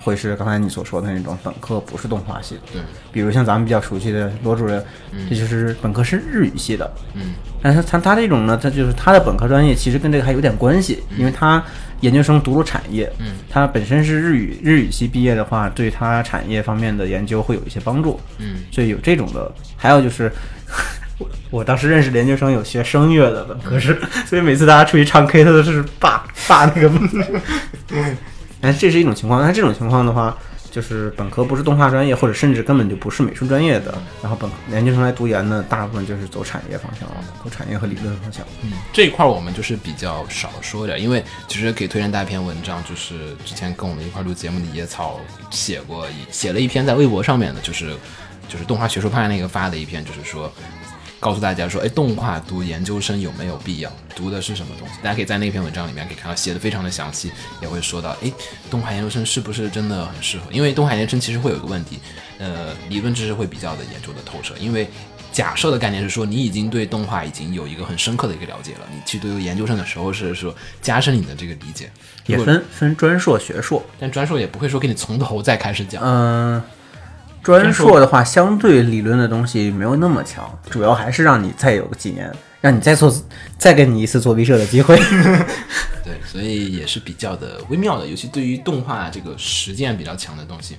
[0.00, 4.84] 会是刚才你所说的那种本科不是动画系的，对，比如像咱们比较熟悉的罗主任，
[5.30, 11.62] 这就是本科是日语系的，嗯，但是他他这种呢，他就是他的本科专业其实跟这个还有点关系，因为他
[12.00, 19.50] 研究生读了产业，嗯，他本身是日语日语系毕业的话，对他产业方面的研究会有一些帮助，嗯，所以有这种的。
[19.76, 20.32] 还有就是，
[21.18, 26.90] 我我当时认识的研究生有学声乐的本科是，所以每次大家出去唱 K，他都是霸霸那个。
[28.60, 29.42] 哎，这是一种情况。
[29.42, 30.36] 那这种情况的话，
[30.70, 38.44] 就是本科不是动画专业，或者甚至根本就不是美术专业的，然后本研究生来读研呢，大部分就是走产业方向了，走产业和理论方向。
[38.62, 47.94] 嗯，这一块儿我们就是比较少说点，因为其实可以推荐大家一篇文章，就是之前跟我们一块儿录节目的野草写过一写了一篇在微博上面的，就是
[48.48, 50.50] 就是动画学术派那个发的一篇，就是说
[51.24, 53.90] 告诉大家说，哎，动画读研究生有没有必要？
[54.14, 54.96] 读的是什么东西？
[55.02, 58.30] 大家可以在那篇文章里面可以看到写的非常的详细，也会说到，哎，
[58.70, 60.44] 动画研究生是不是真的很适合？
[60.52, 61.98] 因为动画研究生其实会有一个问题，
[62.36, 64.86] 呃，理论知识会比较的研究的透彻，因为。
[65.32, 71.90] 假设的概念是说，你已经对动画已经有一个很深刻的一个了解了，你去读研究生的时候是说加深你的这个理解，
[72.26, 73.84] 也，分分专硕、学硕。
[73.98, 76.62] 但专硕也不会说给你从头再开始讲，嗯、
[77.44, 83.14] 专硕的话，相对理论的东西没有那么强，主要还是让你再有个几年，让你再做，
[83.58, 84.96] 再给你一次做毕设的机会。
[86.02, 90.76] 对，所以也是比较的微妙的，尤其对于动画这个实践比较强的东西，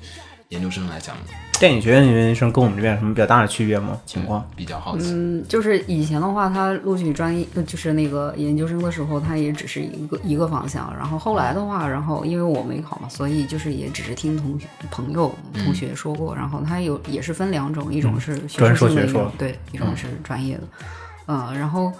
[0.49, 1.15] 研究生来讲
[1.59, 3.97] 电影学院的研究生跟我们这边有什么比较大的区别吗？
[4.05, 4.45] 情况？
[4.55, 5.05] 比较好奇。
[5.11, 10.93] 嗯，就是以前的话，他录取专业就是那个研究生的时候，他也只是一个一个方向。
[10.95, 16.35] 然后后来的话，然后因为我没考嘛，所以就是也只是听同学、朋友、同学说过。
[16.35, 20.63] 然后他有也是分两种，一种是学专术性的一对，一种是专业的。
[21.27, 21.91] 嗯，然后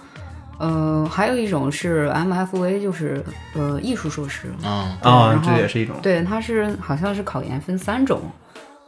[0.58, 4.48] 呃，还有一种是 MFA，就是呃艺术硕士。
[4.62, 5.96] 啊、然后这也是一种。
[6.02, 8.22] 对，它是好像是考研分三种，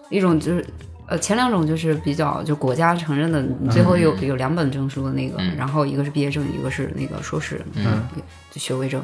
[0.09, 0.65] 一种就是
[1.07, 8.03] 呃前两种就是比较就国家承认的，你最后有、有两本证书的那个，然后一个是毕业证，一个是那个硕士，嗯，
[8.51, 9.03] 就学位证。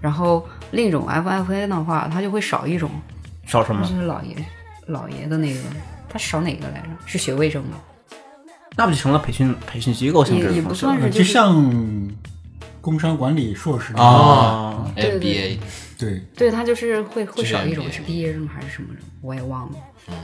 [0.00, 2.90] 然后另一种 FFA 的话，它就会少一种，
[3.46, 3.86] 少什么？
[3.86, 4.36] 就是老爷
[4.86, 5.60] 老爷的那个，
[6.08, 6.88] 它少哪个来着？
[7.06, 7.78] 是学位证吗？
[8.76, 12.08] 那不就成了培训培训机构性质也也不的方式了算是，就是像
[12.80, 15.58] 工商管理硕士哦，对对 FBA
[15.98, 19.76] 对，对他就是会会就是少一种是毕业证还是什么证，我也忘了。
[20.08, 20.14] 嗯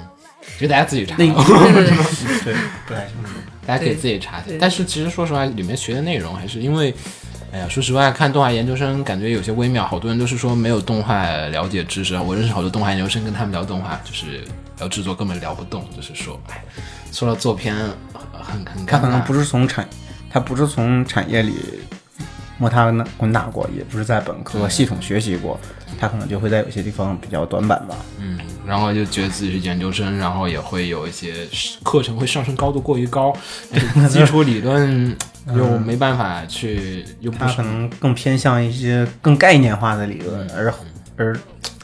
[0.59, 1.85] 就大家自己查，那对对
[2.43, 2.55] 对，对
[2.87, 3.31] 不太清楚。
[3.67, 4.59] 大家可以自己查一下对。
[4.59, 6.93] 但是其实说实话，里面学的内容还是因为，
[7.53, 9.87] 哎呀，说实话，看动画研究生感觉有些微妙。
[9.87, 14.43] 好多人都是说没有动画了解知识，我认识好多动画研究生，跟他们聊动画，就是
[14.79, 16.65] 聊制作根本聊不动，就是说，哎，
[17.13, 17.77] 说到做片
[18.43, 19.21] 很很他可能。
[19.23, 19.87] 不是从产，
[20.31, 21.55] 他不是从产业里
[22.59, 25.59] 摸爬滚打过，也不是在本科系统学习过，
[25.99, 27.95] 他可能就会在有些地方比较短板吧。
[28.19, 31.47] 嗯，然后就觉得自己是研究生，然后也会有一些
[31.85, 33.33] 课程会上升高度过于高，
[34.11, 35.17] 基础理论
[35.55, 40.75] 又没办法去，又不可能更偏向一些更概念化的理论，而
[41.17, 41.37] 而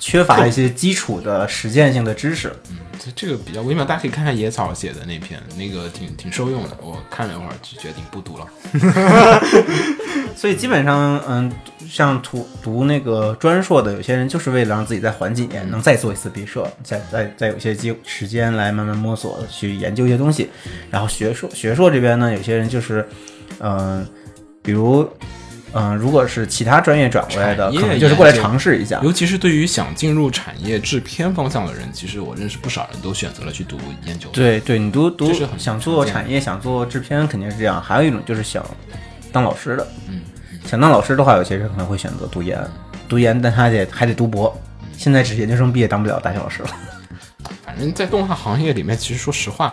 [0.04, 2.52] 缺乏一些基础的实践性的知识。
[2.70, 6.70] 嗯这这个比较微妙，大家可以看看野草写的那篇，那个挺挺受用的。
[6.80, 8.46] 我看了一会儿，就决定不读了。
[10.36, 11.52] 所以基本上，嗯，
[11.90, 20.48] 像读读那个专硕的，有些人就是为了让自己再缓几年，能再做一次毕设，再再再有一些机时间来慢慢摸索，去研究一些东西。
[20.90, 23.06] 然后学硕学硕这边呢，有些人就是，
[23.58, 24.06] 嗯、
[24.62, 25.06] 比如，
[25.74, 29.00] 嗯、如果是其他专业转过来的，可能就是过来尝试一下。
[29.02, 37.82] 尤其是对于想进入产业制片方向的人，其实我认识不少人都选择了去读研究。，对对，你读读想做产业，想做制片，肯定是这样。
[37.82, 38.64] 还有一种就是想
[39.32, 40.20] 当老师的，嗯，
[40.64, 42.58] 想当老师的话，有些人可能会选择读研，
[43.08, 44.56] 读研，但他得还得读博。
[44.96, 46.68] 现在只是研究生毕业，当不了大学老师了。
[47.64, 49.72] 反正，在动画行业里面，其实说实话，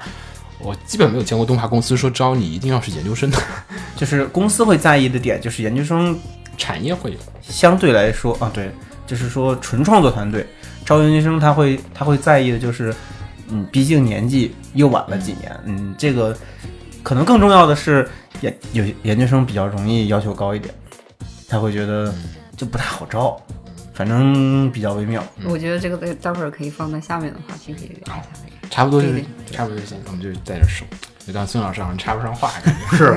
[0.63, 3.37] 我基本没有见过动画公司说招你一定要是研究生的，
[3.95, 6.17] 就是公司会在意的点，就是研究生
[6.57, 7.17] 产业会有。
[7.41, 8.71] 相对来说啊，对，
[9.05, 10.45] 就是说纯创作团队
[10.85, 12.93] 招研究生，他会他会在意的就是，
[13.49, 16.37] 嗯，毕竟年纪又晚了几年，嗯，这个
[17.03, 18.07] 可能更重要的是
[18.41, 20.73] 研有研究生比较容易要求高一点，
[21.49, 22.13] 他会觉得
[22.55, 23.41] 就不太好招，
[23.93, 25.23] 反正比较微妙。
[25.45, 28.50] 我觉得这个待待会儿可以放在下面的话题可以聊一下那个。
[28.71, 30.87] 差不多就是差不多就行，我们就在这说。
[31.25, 33.13] 就当孙老师好像插不上话，感觉 是，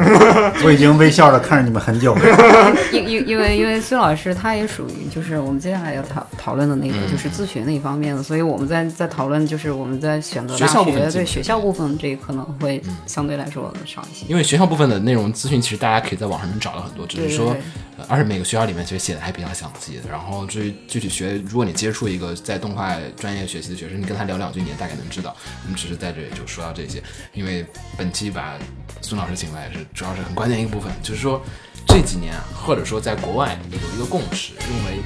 [0.65, 2.23] 我已经微笑着看着你们很久了。
[2.93, 14.27] 因因因为因为孙老师他也属于就是我们接下来要讨讨论的那个嗯就是咨询那一方面的，所以我们在在讨论就是我们在选择大学校学对学校部分这可能会相对来说少一些。
[14.29, 17.65] 因为学校部分的内容咨询，其实大家可以在网上能找到很多，只是说对对对，
[17.99, 20.03] 呃而且每个学校里面其实写的还比较详细的。
[20.11, 25.35] 然后至于具体学，如果你接触一个在动画专业学习的学生，你跟他聊两句，你也大概能知道。
[25.65, 27.03] 我们只是在这里就说到这些，
[27.33, 27.65] 因为
[27.97, 28.55] 本期把
[29.01, 31.41] 孙老师请来是主要是很关键一个部分，就是说
[31.87, 35.01] 这几年啊，或者说在国外有一个共识，认为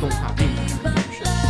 [0.00, 1.49] 动画并不是很优势。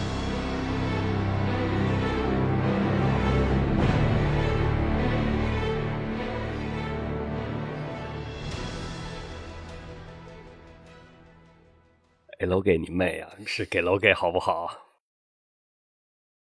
[12.41, 13.29] 给楼给你妹啊！
[13.45, 14.90] 是给楼给好不好？